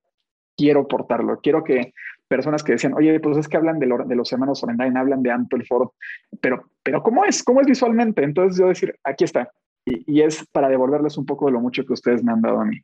quiero 0.56 0.82
aportarlo, 0.82 1.40
quiero 1.42 1.64
que 1.64 1.94
personas 2.28 2.64
que 2.64 2.74
decían, 2.74 2.94
oye, 2.94 3.20
pues 3.20 3.38
es 3.38 3.48
que 3.48 3.58
hablan 3.58 3.80
de, 3.80 3.88
de 4.06 4.16
los 4.16 4.32
hermanos 4.32 4.64
Orendain, 4.64 4.98
hablan 4.98 5.22
de 5.22 5.32
Ampelford, 5.32 5.90
pero, 6.42 6.72
pero 6.84 7.04
¿cómo 7.04 7.24
es? 7.24 7.44
¿Cómo 7.44 7.62
es 7.62 7.68
visualmente? 7.68 8.24
Entonces 8.24 8.58
yo 8.60 8.68
decir, 8.68 8.96
aquí 9.04 9.24
está. 9.24 9.52
Y 9.86 10.22
es 10.22 10.46
para 10.52 10.68
devolverles 10.68 11.18
un 11.18 11.26
poco 11.26 11.46
de 11.46 11.54
lo 11.54 11.62
mucho 11.62 11.86
que 11.86 11.94
ustedes 11.94 12.24
me 12.24 12.34
han 12.34 12.42
dado 12.42 12.60
a 12.60 12.66
mí. 12.66 12.82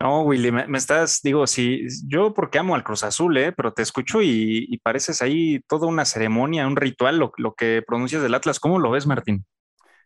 No, 0.00 0.22
Willy, 0.22 0.52
me, 0.52 0.78
estás, 0.78 1.20
digo, 1.24 1.48
sí, 1.48 1.86
yo 2.06 2.32
porque 2.32 2.60
amo 2.60 2.76
al 2.76 2.84
Cruz 2.84 3.02
Azul, 3.02 3.36
¿eh? 3.36 3.50
pero 3.50 3.72
te 3.72 3.82
escucho 3.82 4.22
y, 4.22 4.78
pareces 4.84 5.22
ahí 5.22 5.60
toda 5.66 5.88
una 5.88 6.04
ceremonia, 6.04 6.68
un 6.68 6.76
ritual, 6.76 7.18
lo, 7.18 7.54
que 7.54 7.82
pronuncias 7.84 8.22
del 8.22 8.34
Atlas. 8.34 8.60
¿Cómo 8.60 8.78
lo 8.78 8.92
ves, 8.92 9.08
Martín? 9.08 9.44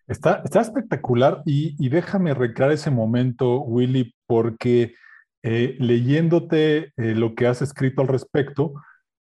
Está, 0.07 0.41
está 0.45 0.63
espectacular 0.63 1.43
y, 1.45 1.89
déjame 1.91 2.33
recrear 2.33 2.73
ese 2.73 2.91
momento, 2.91 3.61
Willy, 3.61 4.15
porque 4.27 4.95
eh, 5.43 5.77
leyéndote 5.79 6.93
eh, 6.97 7.15
lo 7.15 7.35
que 7.35 7.47
has 7.47 7.61
escrito 7.61 8.01
al 8.01 8.09
respecto, 8.09 8.73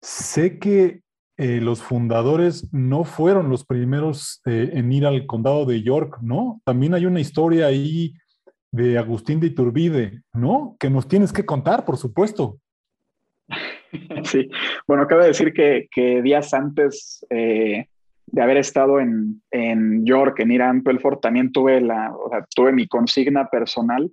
sé 0.01 0.61
que 0.61 1.01
eh, 1.37 1.61
los 1.61 1.83
fundadores 1.83 2.73
no 2.73 3.03
fueron 3.03 3.49
los 3.49 3.65
primeros 3.65 4.41
en 4.45 4.93
ir 4.93 5.05
al 5.05 5.27
condado 5.27 5.65
de 5.65 5.83
York, 5.83 6.19
¿no? 6.21 6.61
También 6.65 6.95
hay 6.95 7.07
una 7.07 7.21
historia 7.21 7.67
ahí 7.67 8.15
de 8.73 8.99
Agustín 8.99 9.41
de 9.41 9.49
Iturbide, 9.49 10.23
¿no? 10.33 10.77
Que 10.79 10.91
nos 10.91 11.09
tienes 11.09 11.33
que 11.33 11.45
contar, 11.45 11.85
por 11.85 11.97
supuesto. 11.97 12.59
Sí, 14.23 14.49
bueno, 14.87 15.09
cabe 15.09 15.27
decir 15.27 15.53
que, 15.53 15.89
días 16.23 16.55
antes 16.55 17.27
eh, 17.29 17.89
de 18.27 18.41
haber 18.41 18.59
estado 18.59 19.01
en, 19.01 19.43
York, 20.07 20.39
en 20.39 20.53
ir 20.53 20.63
a 20.63 20.71
Ampelford, 20.71 21.19
también 21.19 21.51
tuve, 21.51 21.81
la, 21.81 22.15
tuve 22.55 22.71
mi 22.71 22.87
consigna 22.87 23.49
personal 23.49 24.09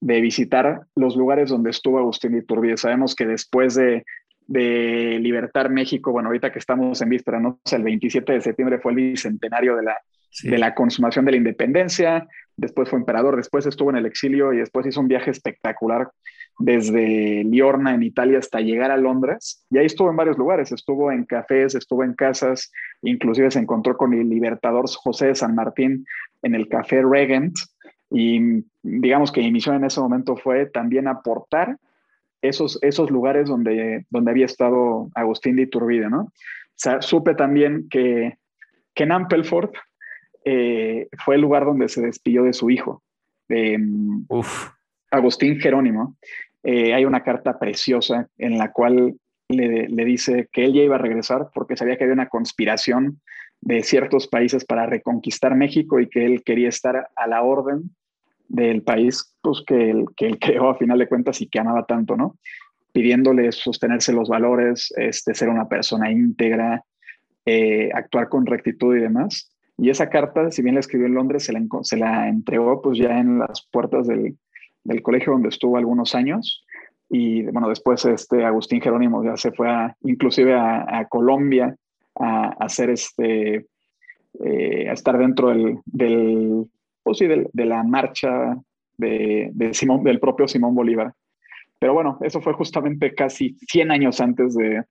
de 0.00 0.20
visitar 0.20 0.82
los 0.94 1.16
lugares 1.16 1.50
donde 1.50 1.70
estuvo 1.70 1.98
Agustín 1.98 2.30
de 2.30 2.38
Iturbide. 2.38 2.76
Sabemos 2.76 3.16
que 3.16 3.26
después 3.26 3.74
de, 3.74 4.04
de 4.46 5.18
Libertar 5.20 5.68
México, 5.68 6.12
bueno, 6.12 6.28
ahorita 6.28 6.52
que 6.52 6.60
estamos 6.60 7.02
en 7.02 7.08
víspera, 7.08 7.40
¿no? 7.40 7.58
el 7.72 7.82
27 7.82 8.34
de 8.34 8.40
septiembre 8.40 8.78
fue 8.78 8.92
el 8.92 8.96
bicentenario 8.98 9.74
de 9.74 9.82
la, 9.82 9.96
de 10.42 10.58
la 10.58 10.74
consumación 10.74 11.24
de 11.24 11.32
la 11.32 11.38
independencia, 11.38 12.28
después 12.56 12.88
fue 12.88 12.98
emperador, 12.98 13.36
después 13.36 13.66
estuvo 13.66 13.90
en 13.90 13.96
el 13.96 14.06
exilio 14.06 14.52
y 14.52 14.58
después 14.58 14.86
hizo 14.86 15.00
un 15.00 15.08
viaje 15.08 15.30
espectacular 15.30 16.10
desde 16.58 17.44
Liorna 17.44 17.94
en 17.94 18.02
Italia 18.02 18.38
hasta 18.38 18.60
llegar 18.60 18.90
a 18.90 18.96
Londres. 18.96 19.64
Y 19.70 19.78
ahí 19.78 19.86
estuvo 19.86 20.10
en 20.10 20.16
varios 20.16 20.36
lugares, 20.36 20.72
estuvo 20.72 21.12
en 21.12 21.24
cafés, 21.24 21.74
estuvo 21.74 22.02
en 22.02 22.14
casas, 22.14 22.72
inclusive 23.02 23.50
se 23.50 23.60
encontró 23.60 23.96
con 23.96 24.12
el 24.12 24.28
libertador 24.28 24.86
José 24.88 25.28
de 25.28 25.34
San 25.36 25.54
Martín 25.54 26.04
en 26.42 26.54
el 26.54 26.68
café 26.68 27.02
Regent. 27.02 27.54
Y 28.10 28.64
digamos 28.82 29.30
que 29.30 29.40
mi 29.40 29.52
misión 29.52 29.76
en 29.76 29.84
ese 29.84 30.00
momento 30.00 30.36
fue 30.36 30.66
también 30.66 31.06
aportar 31.06 31.76
esos, 32.42 32.78
esos 32.82 33.10
lugares 33.10 33.48
donde, 33.48 34.06
donde 34.10 34.30
había 34.30 34.46
estado 34.46 35.10
Agustín 35.14 35.56
de 35.56 35.62
Iturbide, 35.62 36.08
¿no? 36.08 36.20
O 36.22 36.32
sea, 36.80 37.02
supe 37.02 37.34
también 37.34 37.88
que, 37.88 38.38
que 38.94 39.02
en 39.02 39.12
Ampelford 39.12 39.70
eh, 40.50 41.08
fue 41.22 41.34
el 41.34 41.42
lugar 41.42 41.66
donde 41.66 41.90
se 41.90 42.00
despidió 42.00 42.42
de 42.42 42.54
su 42.54 42.70
hijo, 42.70 43.02
Agustín 45.10 45.60
Jerónimo. 45.60 46.16
Eh, 46.62 46.94
hay 46.94 47.04
una 47.04 47.22
carta 47.22 47.58
preciosa 47.58 48.28
en 48.38 48.56
la 48.56 48.72
cual 48.72 49.14
le, 49.50 50.04
dice 50.06 50.48
que 50.50 50.64
él 50.64 50.72
ya 50.72 50.82
iba 50.82 50.94
a 50.94 51.00
regresar 51.00 51.50
porque 51.52 51.76
sabía 51.76 51.98
que 51.98 52.04
había 52.04 52.14
una 52.14 52.30
conspiración 52.30 53.20
de 53.60 53.82
ciertos 53.82 54.26
países 54.26 54.64
para 54.64 54.86
reconquistar 54.86 55.54
México 55.54 56.00
y 56.00 56.08
que 56.08 56.24
él 56.24 56.42
quería 56.42 56.70
estar 56.70 57.08
a 57.14 57.26
la 57.26 57.42
orden 57.42 57.90
del 58.48 58.82
país 58.82 59.34
pues, 59.42 59.62
que, 59.66 59.90
él, 59.90 60.06
que 60.16 60.28
él 60.28 60.38
creó 60.38 60.70
a 60.70 60.78
final 60.78 60.98
de 60.98 61.08
cuentas 61.08 61.42
y 61.42 61.48
que 61.48 61.58
amaba 61.58 61.84
tanto, 61.84 62.16
¿no? 62.16 62.38
Pidiéndole 62.92 63.52
sostenerse 63.52 64.14
los 64.14 64.30
valores, 64.30 64.94
este, 64.96 65.34
ser 65.34 65.50
una 65.50 65.68
persona 65.68 66.10
íntegra, 66.10 66.82
eh, 67.44 67.90
actuar 67.92 68.30
con 68.30 68.46
rectitud 68.46 68.96
y 68.96 69.00
demás. 69.00 69.54
Y 69.78 69.90
esa 69.90 70.10
carta, 70.10 70.50
si 70.50 70.60
bien 70.60 70.74
la 70.74 70.80
escribió 70.80 71.06
en 71.06 71.14
Londres, 71.14 71.44
se 71.44 71.96
la, 71.96 72.28
entregó 72.28 72.82
pues 72.82 72.98
ya 72.98 73.18
en 73.18 73.38
las 73.38 73.66
puertas 73.70 74.08
del, 74.08 74.36
del, 74.82 75.02
colegio 75.02 75.32
donde 75.32 75.50
estuvo 75.50 75.76
algunos 75.76 76.16
años. 76.16 76.64
Y 77.08 77.44
bueno, 77.44 77.68
después 77.68 78.04
este 78.04 78.44
Agustín 78.44 78.80
Jerónimo 78.80 79.22
ya 79.24 79.36
se 79.36 79.52
fue 79.52 79.70
a, 79.70 79.96
inclusive 80.02 80.54
a, 80.54 81.06
Colombia 81.08 81.76
a, 82.16 82.48
hacer 82.58 82.90
este, 82.90 83.66
eh, 84.44 84.88
a 84.88 84.92
estar 84.92 85.16
dentro 85.16 85.50
del, 85.50 85.78
del 85.86 86.66
pues 87.04 87.18
sí, 87.18 87.26
de 87.26 87.64
la 87.64 87.84
marcha 87.84 88.56
de, 88.96 89.50
de 89.52 89.74
Simón, 89.74 90.02
del 90.02 90.18
propio 90.18 90.48
Simón 90.48 90.74
Bolívar. 90.74 91.14
Pero 91.78 91.94
bueno, 91.94 92.18
eso 92.22 92.40
fue 92.40 92.52
justamente 92.54 93.14
casi 93.14 93.56
100 93.68 93.92
años 93.92 94.20
antes 94.20 94.56
de, 94.56 94.82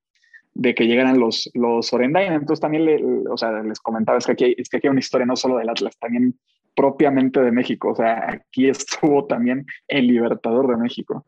de 0.58 0.74
que 0.74 0.88
llegaran 0.88 1.20
los, 1.20 1.50
los 1.54 1.94
Orendain. 1.94 2.34
Entonces 2.34 2.60
también 2.60 2.86
le, 2.86 3.04
o 3.30 3.38
sea, 3.38 3.62
les 3.62 3.80
comentaba, 3.80 4.18
es 4.18 4.26
que, 4.26 4.32
aquí 4.32 4.44
hay, 4.46 4.56
es 4.58 4.70
que 4.70 4.78
aquí 4.78 4.88
hay 4.88 4.92
una 4.92 5.00
historia 5.00 5.26
no 5.26 5.36
solo 5.36 5.58
del 5.58 5.70
Atlas, 5.70 5.98
también 6.00 6.38
propiamente 6.76 7.40
de 7.42 7.52
México. 7.52 7.90
O 7.92 7.96
sea, 7.96 8.28
aquí 8.32 8.68
estuvo 8.70 9.26
también 9.26 9.66
el 9.88 10.08
Libertador 10.08 10.68
de 10.68 10.78
México. 10.78 11.26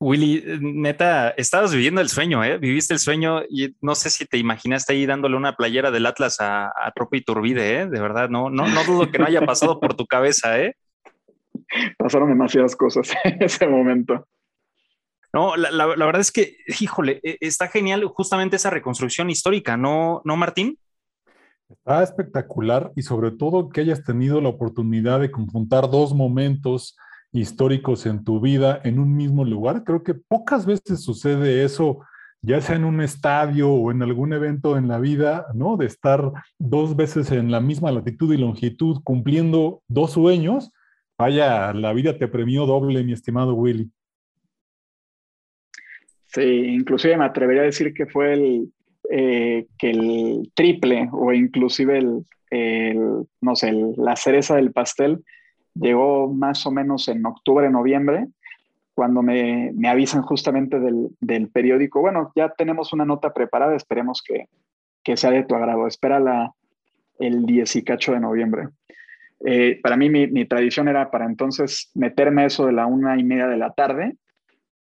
Willy, 0.00 0.44
neta, 0.60 1.30
estabas 1.30 1.72
viviendo 1.72 2.00
el 2.00 2.08
sueño, 2.08 2.44
¿eh? 2.44 2.58
Viviste 2.58 2.94
el 2.94 3.00
sueño 3.00 3.42
y 3.48 3.74
no 3.80 3.96
sé 3.96 4.10
si 4.10 4.26
te 4.26 4.38
imaginaste 4.38 4.92
ahí 4.92 5.06
dándole 5.06 5.36
una 5.36 5.56
playera 5.56 5.90
del 5.90 6.06
Atlas 6.06 6.40
a, 6.40 6.66
a 6.68 6.92
Tropa 6.94 7.18
Turbide, 7.24 7.80
¿eh? 7.80 7.86
De 7.86 8.00
verdad, 8.00 8.28
no, 8.28 8.48
no, 8.48 8.68
no 8.68 8.84
dudo 8.84 9.10
que 9.10 9.18
no 9.18 9.26
haya 9.26 9.44
pasado 9.44 9.80
por 9.80 9.94
tu 9.94 10.06
cabeza, 10.06 10.60
¿eh? 10.60 10.76
Pasaron 11.98 12.28
demasiadas 12.28 12.76
cosas 12.76 13.12
en 13.24 13.42
ese 13.42 13.66
momento. 13.66 14.26
No, 15.32 15.56
la, 15.56 15.86
verdad 15.86 16.20
es 16.20 16.32
que, 16.32 16.56
híjole, 16.80 17.20
e, 17.22 17.36
está 17.40 17.68
genial 17.68 18.04
justamente 18.06 18.56
esa 18.56 18.70
reconstrucción 18.70 19.30
histórica, 19.30 19.76
¿no, 19.76 20.22
¿no, 20.24 20.36
Martín? 20.36 20.78
Está 21.68 22.02
espectacular 22.02 22.92
y 22.96 23.02
sobre 23.02 23.30
todo 23.30 23.68
que 23.68 23.82
hayas 23.82 24.02
tenido 24.02 24.40
la 24.40 24.48
oportunidad 24.48 25.20
de 25.20 25.30
conjuntar 25.30 25.90
dos 25.90 26.14
momentos 26.14 26.96
históricos 27.32 28.06
en 28.06 28.24
tu 28.24 28.40
vida 28.40 28.80
en 28.84 28.98
un 28.98 29.14
mismo 29.14 29.44
lugar. 29.44 29.84
Creo 29.84 30.02
que 30.02 30.14
pocas 30.14 30.64
veces 30.64 31.02
sucede 31.02 31.64
eso, 31.64 32.00
ya 32.40 32.60
sea 32.62 32.76
en 32.76 32.84
un 32.84 33.02
estadio 33.02 33.70
o 33.70 33.90
en 33.90 34.02
algún 34.02 34.32
evento 34.32 34.78
en 34.78 34.88
la 34.88 34.98
vida, 34.98 35.46
¿no? 35.54 35.76
De 35.76 35.84
estar 35.84 36.32
dos 36.58 36.96
veces 36.96 37.30
en 37.32 37.50
la 37.50 37.60
misma 37.60 37.92
latitud 37.92 38.32
y 38.32 38.38
longitud 38.38 39.02
cumpliendo 39.04 39.82
dos 39.88 40.12
sueños. 40.12 40.72
Vaya, 41.18 41.74
la 41.74 41.92
vida 41.92 42.16
te 42.16 42.28
premió 42.28 42.64
doble, 42.64 43.04
mi 43.04 43.12
estimado 43.12 43.52
Willy. 43.54 43.90
Sí, 46.28 46.42
inclusive 46.42 47.16
me 47.16 47.24
atrevería 47.24 47.62
a 47.62 47.66
decir 47.66 47.94
que 47.94 48.06
fue 48.06 48.34
el, 48.34 48.72
eh, 49.10 49.66
que 49.78 49.90
el 49.90 50.52
triple 50.54 51.08
o 51.12 51.32
inclusive 51.32 51.98
el, 51.98 53.26
no 53.40 53.56
sé, 53.56 53.72
la 53.96 54.16
cereza 54.16 54.56
del 54.56 54.72
pastel 54.72 55.24
llegó 55.74 56.32
más 56.32 56.66
o 56.66 56.70
menos 56.70 57.08
en 57.08 57.24
octubre, 57.24 57.70
noviembre, 57.70 58.26
cuando 58.94 59.22
me, 59.22 59.70
me 59.74 59.88
avisan 59.88 60.22
justamente 60.22 60.80
del, 60.80 61.10
del, 61.20 61.48
periódico, 61.50 62.00
bueno, 62.00 62.32
ya 62.34 62.48
tenemos 62.50 62.92
una 62.92 63.04
nota 63.04 63.32
preparada, 63.32 63.76
esperemos 63.76 64.22
que, 64.22 64.46
que 65.04 65.16
sea 65.16 65.30
de 65.30 65.44
tu 65.44 65.54
agrado, 65.54 65.86
espera 65.86 66.18
la, 66.18 66.52
el 67.18 67.46
18 67.46 68.12
de 68.12 68.20
noviembre. 68.20 68.68
eh, 69.46 69.78
para 69.82 69.96
mí 69.96 70.10
mi, 70.10 70.44
tradición 70.46 70.88
era 70.88 71.10
para 71.10 71.26
entonces 71.26 71.90
meterme 71.94 72.44
eso 72.44 72.66
de 72.66 72.72
la 72.72 72.86
una 72.86 73.18
y 73.18 73.24
media 73.24 73.46
de 73.46 73.56
la 73.56 73.72
tarde 73.72 74.16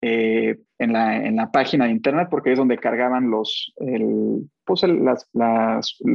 eh, 0.05 0.57
en, 0.79 0.91
la, 0.91 1.15
en, 1.15 1.37
la, 1.37 1.49
página 1.49 1.85
de 1.85 1.91
internet, 1.91 2.27
porque 2.29 2.51
es 2.51 2.57
donde 2.57 2.77
cargaban 2.77 3.31
los, 3.31 3.73
el, 3.77 4.49
pues 4.65 4.83
el, 4.83 4.99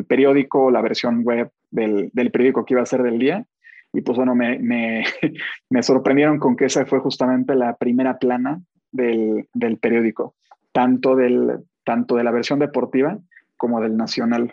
periódico, 0.06 0.70
la 0.70 0.82
versión 0.82 1.22
web 1.22 1.50
del, 1.70 2.10
del, 2.12 2.30
periódico 2.30 2.66
que 2.66 2.74
iba 2.74 2.82
a 2.82 2.86
ser 2.86 3.02
del 3.02 3.18
día. 3.18 3.46
Y 3.94 4.02
pues 4.02 4.18
bueno, 4.18 4.34
me, 4.34 4.58
me, 4.58 5.04
me, 5.70 5.82
sorprendieron 5.82 6.38
con 6.38 6.54
que 6.54 6.66
esa 6.66 6.84
fue 6.84 6.98
justamente 6.98 7.54
la 7.54 7.76
primera 7.76 8.18
plana 8.18 8.60
del, 8.92 9.48
del 9.54 9.78
periódico, 9.78 10.34
tanto, 10.70 11.16
del, 11.16 11.60
tanto 11.82 12.16
de 12.16 12.24
la 12.24 12.30
versión 12.30 12.58
deportiva 12.58 13.18
como 13.56 13.80
del 13.80 13.96
nacional 13.96 14.52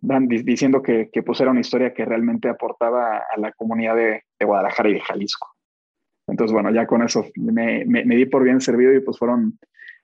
diciendo 0.00 0.80
que, 0.80 1.10
que 1.12 1.22
pues 1.22 1.40
era 1.42 1.50
una 1.50 1.60
historia 1.60 1.92
que 1.92 2.06
realmente 2.06 2.48
aportaba 2.48 3.18
a 3.18 3.38
la 3.38 3.52
comunidad 3.52 3.96
de, 3.96 4.22
de 4.38 4.46
Guadalajara 4.46 4.88
y 4.88 4.94
de 4.94 5.00
Jalisco. 5.00 5.57
Entonces, 6.28 6.52
bueno, 6.52 6.70
ya 6.70 6.86
con 6.86 7.02
eso 7.02 7.24
me, 7.36 7.84
me, 7.86 8.16
di 8.16 8.26
por 8.26 8.44
bien 8.44 8.60
servido 8.60 8.92
y 8.92 9.00
pues 9.00 9.18
fueron 9.18 9.58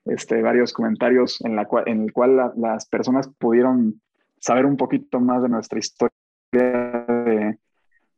este, 0.07 0.43
varios 0.43 0.73
comentarios 0.73 1.41
en, 1.45 1.55
la 1.55 1.67
cual, 1.67 1.85
en 1.87 2.03
el 2.03 2.13
cual 2.13 2.53
las 2.57 2.87
personas 2.87 3.29
pudieron 3.39 4.01
saber 4.41 4.67
un 4.67 4.77
poquito 4.77 5.21
más 5.21 5.43
de 5.43 5.49
nuestra 5.49 5.79
historia 5.79 6.13
de, 6.53 7.59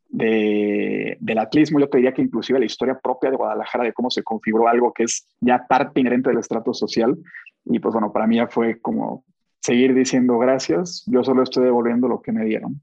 de, 0.08 1.16
del 1.20 1.38
atlismo. 1.38 1.80
Yo 1.80 1.88
te 1.88 1.98
diría 1.98 2.14
que 2.14 2.22
inclusive 2.22 2.58
la 2.58 2.64
historia 2.64 2.98
propia 2.98 3.30
de 3.30 3.36
Guadalajara, 3.36 3.84
de 3.84 3.92
cómo 3.92 4.10
se 4.10 4.22
configuró 4.22 4.68
algo 4.68 4.92
que 4.92 5.04
es 5.04 5.26
ya 5.40 5.66
parte 5.66 6.00
inherente 6.00 6.30
del 6.30 6.38
estrato 6.38 6.72
social. 6.74 7.16
Y 7.64 7.80
pues 7.80 7.92
bueno, 7.92 8.12
para 8.12 8.26
mí 8.26 8.36
ya 8.36 8.46
fue 8.46 8.80
como 8.80 9.24
seguir 9.60 9.94
diciendo 9.94 10.38
gracias, 10.38 11.04
yo 11.06 11.24
solo 11.24 11.42
estoy 11.42 11.64
devolviendo 11.64 12.06
lo 12.06 12.22
que 12.22 12.30
me 12.30 12.44
dieron. 12.44 12.80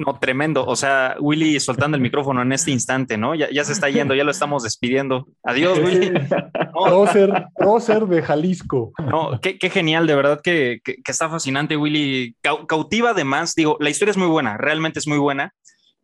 No, 0.00 0.18
tremendo. 0.18 0.64
O 0.64 0.76
sea, 0.76 1.16
Willy 1.20 1.60
soltando 1.60 1.94
el 1.94 2.02
micrófono 2.02 2.40
en 2.40 2.52
este 2.52 2.70
instante, 2.70 3.18
¿no? 3.18 3.34
Ya, 3.34 3.50
ya 3.50 3.64
se 3.64 3.72
está 3.72 3.90
yendo, 3.90 4.14
ya 4.14 4.24
lo 4.24 4.30
estamos 4.30 4.62
despidiendo. 4.62 5.28
Adiós, 5.44 5.78
Willy. 5.78 6.10
Prócer, 7.54 8.06
de 8.06 8.22
Jalisco. 8.22 8.92
No, 8.98 9.38
qué, 9.42 9.58
genial, 9.68 10.06
de 10.06 10.14
verdad 10.14 10.40
que, 10.42 10.80
que, 10.82 10.96
está 11.06 11.28
fascinante, 11.28 11.76
Willy. 11.76 12.34
cautiva 12.66 13.10
además, 13.10 13.54
digo, 13.54 13.76
la 13.78 13.90
historia 13.90 14.12
es 14.12 14.16
muy 14.16 14.28
buena, 14.28 14.56
realmente 14.56 14.98
es 14.98 15.06
muy 15.06 15.18
buena, 15.18 15.52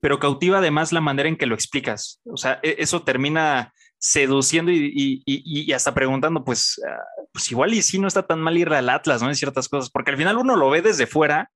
pero 0.00 0.18
cautiva 0.18 0.58
además 0.58 0.92
la 0.92 1.00
manera 1.00 1.30
en 1.30 1.36
que 1.36 1.46
lo 1.46 1.54
explicas. 1.54 2.20
O 2.26 2.36
sea, 2.36 2.60
e, 2.62 2.76
eso 2.80 3.02
termina 3.02 3.72
seduciendo 3.98 4.70
y, 4.70 5.72
hasta 5.72 5.94
preguntando, 5.94 6.44
pues, 6.44 6.82
ah, 6.86 7.02
pues 7.32 7.50
igual 7.50 7.72
y 7.72 7.80
sí 7.80 7.98
no 7.98 8.08
está 8.08 8.26
tan 8.26 8.42
mal 8.42 8.58
ir 8.58 8.68
al 8.68 8.90
Atlas, 8.90 9.22
¿no? 9.22 9.28
En 9.28 9.36
ciertas 9.36 9.70
cosas, 9.70 9.88
porque 9.88 10.10
al 10.10 10.18
final 10.18 10.36
uno 10.36 10.54
lo 10.54 10.68
ve 10.68 10.82
desde 10.82 11.06
fuera 11.06 11.50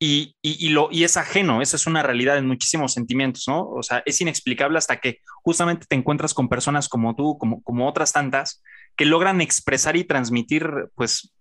y, 0.00 0.68
lo, 0.70 0.88
y 0.92 1.04
es 1.04 1.16
ajeno, 1.16 1.60
esa 1.60 1.76
es 1.76 1.86
una 1.86 2.02
realidad 2.02 2.38
en 2.38 2.46
muchísimos 2.46 2.92
sentimientos, 2.92 3.44
¿no? 3.48 3.68
O 3.68 3.82
sea, 3.82 4.02
es 4.06 4.20
inexplicable 4.20 4.78
hasta 4.78 4.98
que 4.98 5.18
justamente 5.42 5.86
te 5.88 5.96
encuentras 5.96 6.34
con 6.34 6.48
personas 6.48 6.88
como 6.88 7.16
tú, 7.16 7.36
como, 7.38 7.62
como 7.62 7.88
otras 7.88 8.12
tantas, 8.12 8.62
que 8.96 9.04
logran 9.04 9.40
expresar 9.40 9.96
y 9.96 10.04
transmitir, 10.04 10.70
pues, 10.94 11.34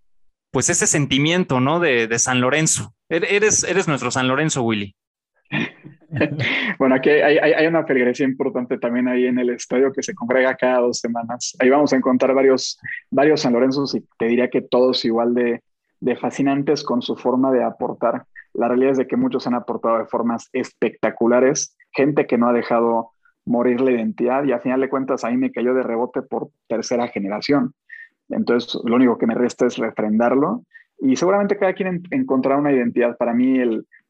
pues 0.52 0.70
ese 0.70 0.88
sentimiento, 0.88 1.60
¿no? 1.60 1.80
De, 1.80 2.08
de 2.08 2.20
San 2.20 2.42
Lorenzo. 2.42 2.96
Er-, 3.10 3.26
eres, 3.26 3.64
eres 3.64 3.88
nuestro 3.88 4.10
San 4.12 4.28
Lorenzo, 4.28 4.64
Willy. 4.64 4.96
bueno, 6.80 6.96
aquí 6.96 7.10
hay, 7.10 7.68
una 7.68 7.86
feligresía 7.86 8.26
importante 8.26 8.78
también 8.78 9.08
ahí 9.08 9.26
en 9.26 9.40
el 9.40 9.50
estadio 9.50 9.92
que 9.92 10.04
se 10.04 10.16
congrega 10.16 10.56
cada 10.56 10.80
dos 10.80 11.00
semanas. 11.00 11.56
Ahí 11.60 11.70
vamos 11.70 11.94
a 11.94 11.96
encontrar 11.96 12.34
varios, 12.34 12.80
varios 13.10 13.42
San 13.42 13.54
Lorenzo 13.54 13.86
y 13.94 14.04
te 14.18 14.26
diría 14.26 14.50
que 14.50 14.62
todos 14.62 15.04
igual 15.06 15.34
de, 15.34 15.62
fascinantes 16.16 16.84
con 16.84 17.02
su 17.02 17.16
forma 17.16 17.52
de 17.52 17.64
aportar. 17.64 18.26
La 18.58 18.68
realidad 18.68 18.94
es 18.94 18.98
de 18.98 19.08
que 19.08 19.18
muchos 19.18 19.46
han 19.46 19.54
aportado 19.54 20.00
de 20.00 20.08
formas 20.08 20.50
espectaculares, 20.52 21.78
gente 21.92 22.26
que 22.26 22.40
no 22.40 22.50
ha 22.50 22.54
dejado 22.54 23.12
morir 23.46 23.80
la 23.82 23.92
identidad 23.92 24.44
y 24.44 24.52
a 24.52 24.60
final 24.60 24.82
de 24.82 24.90
cuentas 24.90 25.24
ahí 25.24 25.38
me 25.38 25.52
cayó 25.52 25.76
de 25.76 25.84
rebote 25.84 26.24
por 26.24 26.50
tercera 26.68 27.08
generación. 27.08 27.74
Entonces, 28.30 28.76
lo 28.84 28.96
único 28.96 29.18
que 29.20 29.28
me 29.28 29.36
resta 29.36 29.68
es 29.68 29.78
refrendarlo 29.78 30.64
y 31.00 31.16
seguramente 31.16 31.58
cada 31.58 31.74
quien 31.74 32.02
encontrará 32.10 32.58
una 32.58 32.72
identidad. 32.72 33.16
Para 33.16 33.36
mí, 33.36 33.60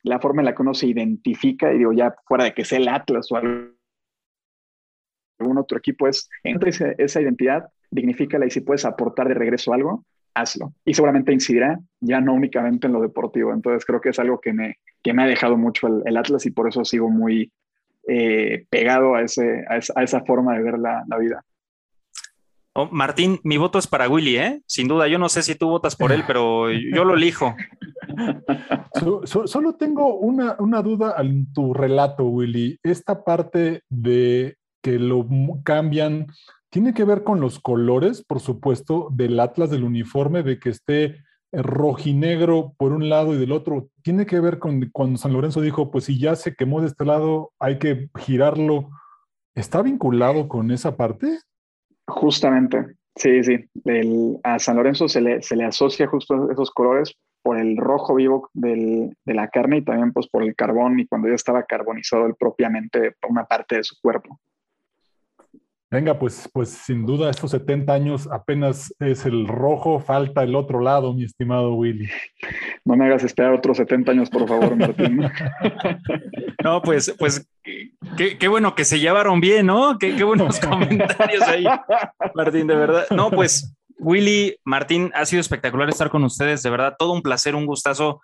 la 0.03 0.19
forma 0.19 0.41
en 0.41 0.45
la 0.45 0.55
que 0.55 0.61
uno 0.61 0.73
se 0.73 0.87
identifica, 0.87 1.73
y 1.73 1.79
digo, 1.79 1.91
ya 1.91 2.15
fuera 2.25 2.45
de 2.45 2.53
que 2.53 2.63
sea 2.63 2.77
el 2.77 2.87
Atlas 2.87 3.29
o 3.31 3.35
algún 3.35 3.75
otro 5.57 5.77
equipo, 5.77 6.07
es 6.07 6.29
entre 6.45 6.71
esa, 6.97 7.21
identidad, 7.21 7.67
dignifícala 7.91 8.45
y 8.45 8.51
si 8.51 8.61
puedes 8.61 8.85
aportar 8.85 9.27
de 9.27 9.33
regreso 9.33 9.73
algo, 9.73 10.05
hazlo. 10.41 10.73
Y 10.85 10.93
seguramente 10.93 11.33
incidirá 11.33 11.79
ya 11.99 12.21
no 12.21 12.33
únicamente 12.33 12.87
en 12.87 12.93
lo 12.93 13.01
deportivo. 13.01 13.53
Entonces 13.53 13.85
creo 13.85 14.01
que 14.01 14.09
es 14.09 14.19
algo 14.19 14.39
que 14.39 14.53
me, 14.53 14.77
que 15.03 15.13
me 15.13 15.23
ha 15.23 15.27
dejado 15.27 15.57
mucho 15.57 15.87
el, 16.05 16.17
Atlas 16.17 16.45
y 16.45 16.51
por 16.51 16.67
eso 16.67 16.85
sigo 16.85 17.09
muy 17.09 17.51
eh, 18.07 18.65
pegado 18.69 19.15
a, 19.15 19.21
ese, 19.21 19.65
a, 19.67 20.03
esa, 20.03 20.21
forma 20.21 20.55
de 20.55 20.63
ver 20.63 20.79
la, 20.79 21.03
la 21.07 21.17
vida. 21.17 21.43
Oh, 22.79 22.87
Martín, 22.91 23.39
mi 23.43 23.57
voto 23.57 23.79
es 23.79 23.87
para 23.87 24.07
Willy, 24.07 24.37
¿eh? 24.37 24.61
Sin 24.67 24.87
duda, 24.87 25.07
yo 25.07 25.17
no 25.17 25.29
sé 25.29 25.41
si 25.41 25.55
tú 25.55 25.67
votas 25.67 25.95
por 25.95 26.11
él, 26.11 26.23
pero 26.27 26.71
yo 26.71 27.05
lo 27.05 27.15
elijo. 27.15 27.55
solo 29.25 29.73
tengo 29.73 30.15
una, 30.19 30.81
duda 30.83 31.15
en 31.17 31.51
tu 31.53 31.73
relato, 31.73 32.25
Willy. 32.25 32.79
Esta 32.83 33.23
parte 33.23 33.81
de 33.89 34.57
que 34.83 34.99
lo 34.99 35.27
cambian, 35.63 36.27
¿tiene 36.77 36.93
que 36.93 37.05
ver 37.05 37.23
con 37.23 37.39
los 37.39 37.59
colores, 37.59 38.23
por 38.23 38.39
supuesto, 38.39 39.09
del 39.11 39.39
atlas 39.39 39.71
del 39.71 39.83
uniforme, 39.83 40.43
de 40.43 40.59
que 40.59 40.69
esté 40.69 41.23
rojinegro 41.51 42.75
por 42.77 42.91
un 42.91 43.09
lado 43.09 43.33
y 43.33 43.39
del 43.39 43.51
otro? 43.51 43.89
¿Tiene 44.03 44.27
que 44.27 44.39
ver 44.39 44.59
con 44.59 44.87
cuando 44.91 45.17
San 45.17 45.33
Lorenzo 45.33 45.59
dijo, 45.61 45.89
pues 45.89 46.03
si 46.03 46.19
ya 46.19 46.35
se 46.35 46.53
quemó 46.53 46.79
de 46.79 46.85
este 46.85 47.03
lado, 47.03 47.51
hay 47.57 47.79
que 47.79 48.09
girarlo? 48.19 48.91
¿Está 49.55 49.81
vinculado 49.81 50.47
con 50.47 50.69
esa 50.69 50.95
parte? 50.95 51.39
Justamente, 52.05 52.93
sí, 53.15 53.43
sí. 53.43 53.57
a 54.43 54.59
San 54.59 54.75
Lorenzo 54.75 55.07
se 55.07 55.21
le, 55.21 55.41
se 55.41 55.55
le 55.55 55.63
asocia 55.63 56.05
justo 56.05 56.51
esos 56.51 56.69
colores 56.69 57.11
por 57.41 57.57
el 57.57 57.75
rojo 57.77 58.13
vivo 58.13 58.51
de 58.53 59.15
la 59.25 59.47
carne 59.47 59.77
y 59.77 59.83
también 59.83 60.13
pues 60.13 60.27
por 60.27 60.43
el 60.43 60.53
carbón 60.53 60.99
y 60.99 61.07
cuando 61.07 61.27
ya 61.27 61.33
estaba 61.33 61.63
carbonizado 61.63 62.27
el 62.27 62.35
propiamente 62.35 63.13
por 63.19 63.31
una 63.31 63.45
parte 63.45 63.77
de 63.77 63.83
su 63.83 63.95
cuerpo. 63.99 64.39
Venga, 65.89 66.19
pues, 66.19 66.49
pues 66.51 66.69
sin 66.69 67.05
duda 67.05 67.29
estos 67.29 67.51
70 67.51 67.93
años 67.93 68.27
apenas 68.29 68.93
es 68.99 69.25
el 69.25 69.47
rojo, 69.47 69.99
falta 69.99 70.43
el 70.43 70.53
otro 70.53 70.81
lado, 70.81 71.13
mi 71.13 71.23
estimado 71.23 71.75
Willy. 71.75 72.09
No 72.83 72.97
me 72.97 73.05
hagas 73.05 73.23
esperar 73.23 73.53
otros 73.53 73.77
70 73.77 74.11
años, 74.11 74.29
por 74.29 74.47
favor, 74.47 74.75
Martín. 74.75 75.21
No, 76.63 76.81
pues, 76.81 77.15
pues 77.17 77.47
qué, 78.17 78.47
bueno 78.49 78.75
que 78.75 78.83
se 78.83 78.99
llevaron 78.99 79.39
bien, 79.39 79.67
¿no? 79.67 79.97
Qué, 79.97 80.15
qué 80.15 80.23
buenos 80.25 80.59
comentarios 80.67 81.43
ahí, 81.43 81.65
Martín, 82.35 82.67
de 82.67 82.75
verdad. 82.75 83.05
No, 83.11 83.31
pues 83.31 83.73
Willy, 83.99 84.57
Martín, 84.63 85.11
ha 85.15 85.25
sido 85.25 85.39
espectacular 85.39 85.89
estar 85.89 86.09
con 86.09 86.23
ustedes, 86.23 86.63
de 86.63 86.69
verdad, 86.69 86.95
todo 86.97 87.13
un 87.13 87.21
placer, 87.21 87.55
un 87.55 87.65
gustazo. 87.65 88.21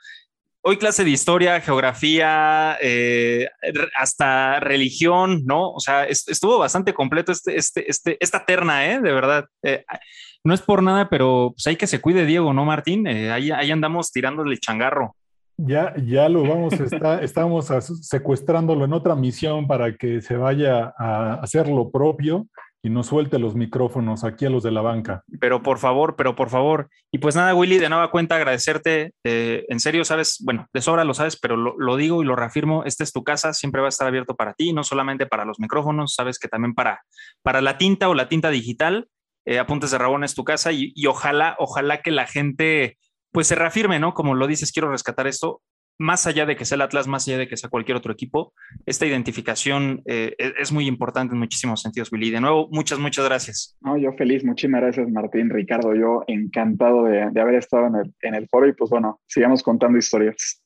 Hoy 0.65 0.77
clase 0.77 1.03
de 1.03 1.09
historia, 1.09 1.59
geografía, 1.59 2.77
eh, 2.81 3.49
hasta 3.99 4.61
religión, 4.61 5.43
¿no? 5.45 5.71
O 5.71 5.79
sea, 5.81 6.05
estuvo 6.05 6.57
bastante 6.57 6.93
completo 6.93 7.33
este, 7.33 7.57
este, 7.57 7.89
este, 7.91 8.17
esta 8.21 8.45
terna, 8.45 8.89
¿eh? 8.89 9.01
De 9.01 9.11
verdad. 9.11 9.45
Eh, 9.61 9.83
no 10.45 10.53
es 10.53 10.61
por 10.61 10.81
nada, 10.81 11.09
pero 11.09 11.51
pues 11.53 11.67
hay 11.67 11.75
que 11.75 11.85
se 11.85 11.99
cuide 11.99 12.25
Diego, 12.25 12.53
¿no, 12.53 12.63
Martín? 12.63 13.05
Eh, 13.07 13.29
ahí, 13.29 13.51
ahí 13.51 13.71
andamos 13.71 14.13
tirándole 14.13 14.57
changarro. 14.57 15.17
Ya, 15.57 15.93
ya 15.97 16.29
lo 16.29 16.43
vamos, 16.43 16.73
está, 16.79 17.21
estamos 17.21 17.67
secuestrándolo 18.01 18.85
en 18.85 18.93
otra 18.93 19.15
misión 19.15 19.67
para 19.67 19.97
que 19.97 20.21
se 20.21 20.37
vaya 20.37 20.93
a 20.97 21.35
hacer 21.41 21.67
lo 21.67 21.91
propio 21.91 22.47
y 22.85 22.89
no 22.89 23.01
suelte 23.01 23.39
los 23.39 23.55
micrófonos 23.55 24.25
aquí 24.25 24.45
a 24.45 24.49
los 24.49 24.61
de 24.61 24.71
la 24.71 24.81
banca. 24.81 25.23
Pero 25.39 25.63
por 25.63 25.79
favor, 25.79 26.17
pero 26.17 26.35
por 26.35 26.49
favor. 26.49 26.89
Y 27.13 27.19
pues 27.19 27.33
nada, 27.33 27.55
Willy, 27.55 27.77
de 27.77 27.87
nueva 27.87 28.11
cuenta 28.11 28.35
agradecerte. 28.35 29.13
Eh, 29.23 29.63
en 29.69 29.79
serio, 29.79 30.03
sabes, 30.03 30.39
bueno, 30.43 30.67
de 30.73 30.81
sobra 30.81 31.05
lo 31.05 31.13
sabes, 31.13 31.39
pero 31.39 31.55
lo, 31.55 31.95
digo 31.95 32.21
y 32.21 32.25
lo 32.25 32.35
reafirmo, 32.35 32.83
esta 32.83 33.05
es 33.05 33.13
tu 33.13 33.23
casa, 33.23 33.53
siempre 33.53 33.79
va 33.79 33.87
a 33.87 33.89
estar 33.89 34.05
abierto 34.05 34.35
para 34.35 34.53
ti, 34.53 34.73
no 34.73 34.83
solamente 34.83 35.25
para 35.25 35.45
los 35.45 35.61
micrófonos, 35.61 36.13
sabes 36.13 36.37
que 36.37 36.49
también 36.49 36.73
para, 36.73 37.01
para 37.41 37.61
la 37.61 37.77
tinta 37.77 38.09
o 38.09 38.13
la 38.13 38.27
tinta 38.27 38.49
digital. 38.49 39.07
Eh, 39.45 39.59
Apuntes 39.59 39.91
de 39.91 39.97
Rabón 39.97 40.25
es 40.25 40.35
tu 40.35 40.43
casa 40.43 40.73
y, 40.73 40.91
y 40.93 41.07
ojalá, 41.07 41.55
ojalá 41.59 42.01
que 42.01 42.11
la 42.11 42.27
gente 42.27 42.97
pues 43.31 43.47
se 43.47 43.55
reafirme, 43.55 43.99
¿no? 43.99 44.13
Como 44.13 44.35
lo 44.35 44.45
dices, 44.45 44.73
quiero 44.73 44.91
rescatar 44.91 45.25
esto 45.25 45.61
más 46.03 46.27
allá 46.27 46.45
de 46.45 46.55
que 46.55 46.65
sea 46.65 46.75
el 46.75 46.81
Atlas, 46.81 47.07
más 47.07 47.27
allá 47.27 47.37
de 47.37 47.47
que 47.47 47.57
sea 47.57 47.69
cualquier 47.69 47.97
otro 47.97 48.11
equipo, 48.11 48.53
esta 48.85 49.05
identificación 49.05 50.01
eh, 50.05 50.35
e-, 50.37 50.53
es 50.59 50.71
muy 50.71 50.85
importante 50.85 51.33
en 51.33 51.39
muchísimos 51.39 51.81
sentidos, 51.81 52.11
Willy. 52.11 52.29
De 52.29 52.41
nuevo, 52.41 52.67
muchas, 52.71 52.99
muchas 52.99 53.25
gracias. 53.25 53.77
No, 53.81 53.97
yo 53.97 54.11
feliz, 54.13 54.43
muchísimas 54.43 54.81
gracias, 54.81 55.09
Martín, 55.09 55.49
Ricardo. 55.49 55.95
Yo 55.95 56.23
encantado 56.27 57.05
de, 57.05 57.21
haber 57.21 57.55
estado 57.55 57.87
en 57.87 57.95
el, 57.95 58.13
en 58.21 58.35
el, 58.35 58.47
foro 58.49 58.67
y 58.67 58.73
pues 58.73 58.89
bueno, 58.89 59.21
sigamos 59.25 59.63
contando 59.63 59.97
historias. 59.97 60.61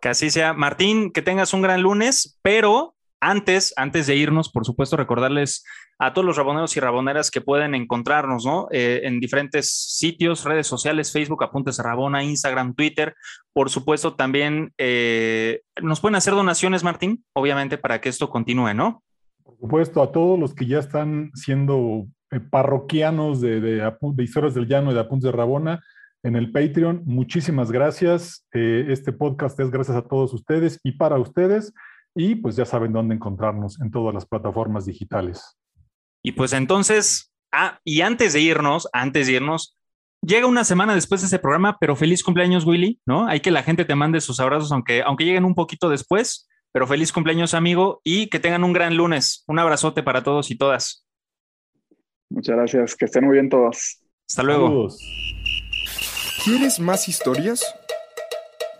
Que 0.00 0.08
así 0.08 0.30
sea. 0.30 0.54
Martín, 0.54 1.12
que 1.12 1.22
tengas 1.22 1.54
un 1.54 1.62
gran 1.62 1.82
lunes, 1.82 2.38
pero 2.42 2.94
Antes, 3.20 3.74
antes 3.76 4.06
de 4.06 4.16
irnos, 4.16 4.50
por 4.50 4.64
supuesto, 4.64 4.96
recordarles 4.96 5.62
a 5.98 6.14
todos 6.14 6.24
los 6.24 6.38
raboneros 6.38 6.74
y 6.76 6.80
raboneras 6.80 7.30
que 7.30 7.42
pueden 7.42 7.74
encontrarnos, 7.74 8.46
¿no? 8.46 8.68
Eh, 8.70 9.02
en 9.04 9.20
diferentes 9.20 9.70
sitios, 9.70 10.44
redes 10.44 10.66
sociales, 10.66 11.12
Facebook, 11.12 11.44
Apuntes 11.44 11.78
a 11.78 11.82
Rabona, 11.82 12.24
Instagram, 12.24 12.74
Twitter. 12.74 13.14
Por 13.52 13.68
supuesto, 13.68 14.14
también 14.14 14.72
eh, 14.78 15.60
nos 15.82 16.00
pueden 16.00 16.14
hacer 16.14 16.32
donaciones, 16.32 16.82
Martín, 16.82 17.22
obviamente, 17.34 17.76
para 17.76 18.00
que 18.00 18.08
esto 18.08 18.30
continúe, 18.30 18.72
¿no? 18.72 19.02
Por 19.44 19.58
supuesto, 19.58 20.02
a 20.02 20.10
todos 20.10 20.38
los 20.38 20.54
que 20.54 20.66
ya 20.66 20.78
están 20.78 21.30
siendo 21.34 22.06
eh, 22.30 22.40
parroquianos 22.40 23.42
de, 23.42 23.60
de, 23.60 23.92
de, 24.00 24.24
Historias 24.24 24.54
del 24.54 24.66
Llano 24.66 24.92
y 24.92 24.94
de 24.94 25.00
Apuntes 25.00 25.24
de 25.24 25.32
Rabona 25.32 25.84
en 26.22 26.36
el 26.36 26.52
Patreon, 26.52 27.02
muchísimas 27.04 27.70
gracias. 27.70 28.46
este 28.52 29.12
podcast 29.12 29.58
es 29.60 29.70
gracias 29.70 29.96
a 29.96 30.02
todos 30.02 30.32
ustedes 30.32 30.80
y 30.82 30.92
para 30.92 31.18
ustedes. 31.18 31.74
Y 32.22 32.34
pues 32.34 32.54
ya 32.54 32.66
saben 32.66 32.92
dónde 32.92 33.14
encontrarnos 33.14 33.80
en 33.80 33.90
todas 33.90 34.12
las 34.12 34.26
plataformas 34.26 34.84
digitales. 34.84 35.58
Y 36.22 36.32
pues 36.32 36.52
entonces, 36.52 37.32
ah, 37.50 37.80
y 37.82 38.02
antes 38.02 38.34
de 38.34 38.40
irnos, 38.40 38.88
antes 38.92 39.26
de 39.26 39.32
irnos, 39.34 39.78
llega 40.20 40.46
una 40.46 40.64
semana 40.64 40.94
después 40.94 41.22
de 41.22 41.28
ese 41.28 41.38
programa, 41.38 41.78
pero 41.80 41.96
feliz 41.96 42.22
cumpleaños, 42.22 42.66
Willy, 42.66 43.00
¿no? 43.06 43.26
Hay 43.26 43.40
que 43.40 43.50
la 43.50 43.62
gente 43.62 43.86
te 43.86 43.94
mande 43.94 44.20
sus 44.20 44.38
abrazos, 44.38 44.70
aunque, 44.70 45.00
aunque 45.00 45.24
lleguen 45.24 45.46
un 45.46 45.54
poquito 45.54 45.88
después, 45.88 46.46
pero 46.72 46.86
feliz 46.86 47.10
cumpleaños, 47.10 47.54
amigo, 47.54 48.02
y 48.04 48.26
que 48.26 48.38
tengan 48.38 48.64
un 48.64 48.74
gran 48.74 48.98
lunes. 48.98 49.42
Un 49.46 49.58
abrazote 49.58 50.02
para 50.02 50.22
todos 50.22 50.50
y 50.50 50.58
todas. 50.58 51.06
Muchas 52.28 52.54
gracias, 52.54 52.96
que 52.96 53.06
estén 53.06 53.24
muy 53.24 53.32
bien 53.32 53.48
todos. 53.48 53.98
Hasta 54.28 54.42
luego. 54.42 54.66
Saludos. 54.68 55.00
¿Quieres 56.44 56.80
más 56.80 57.08
historias? 57.08 57.64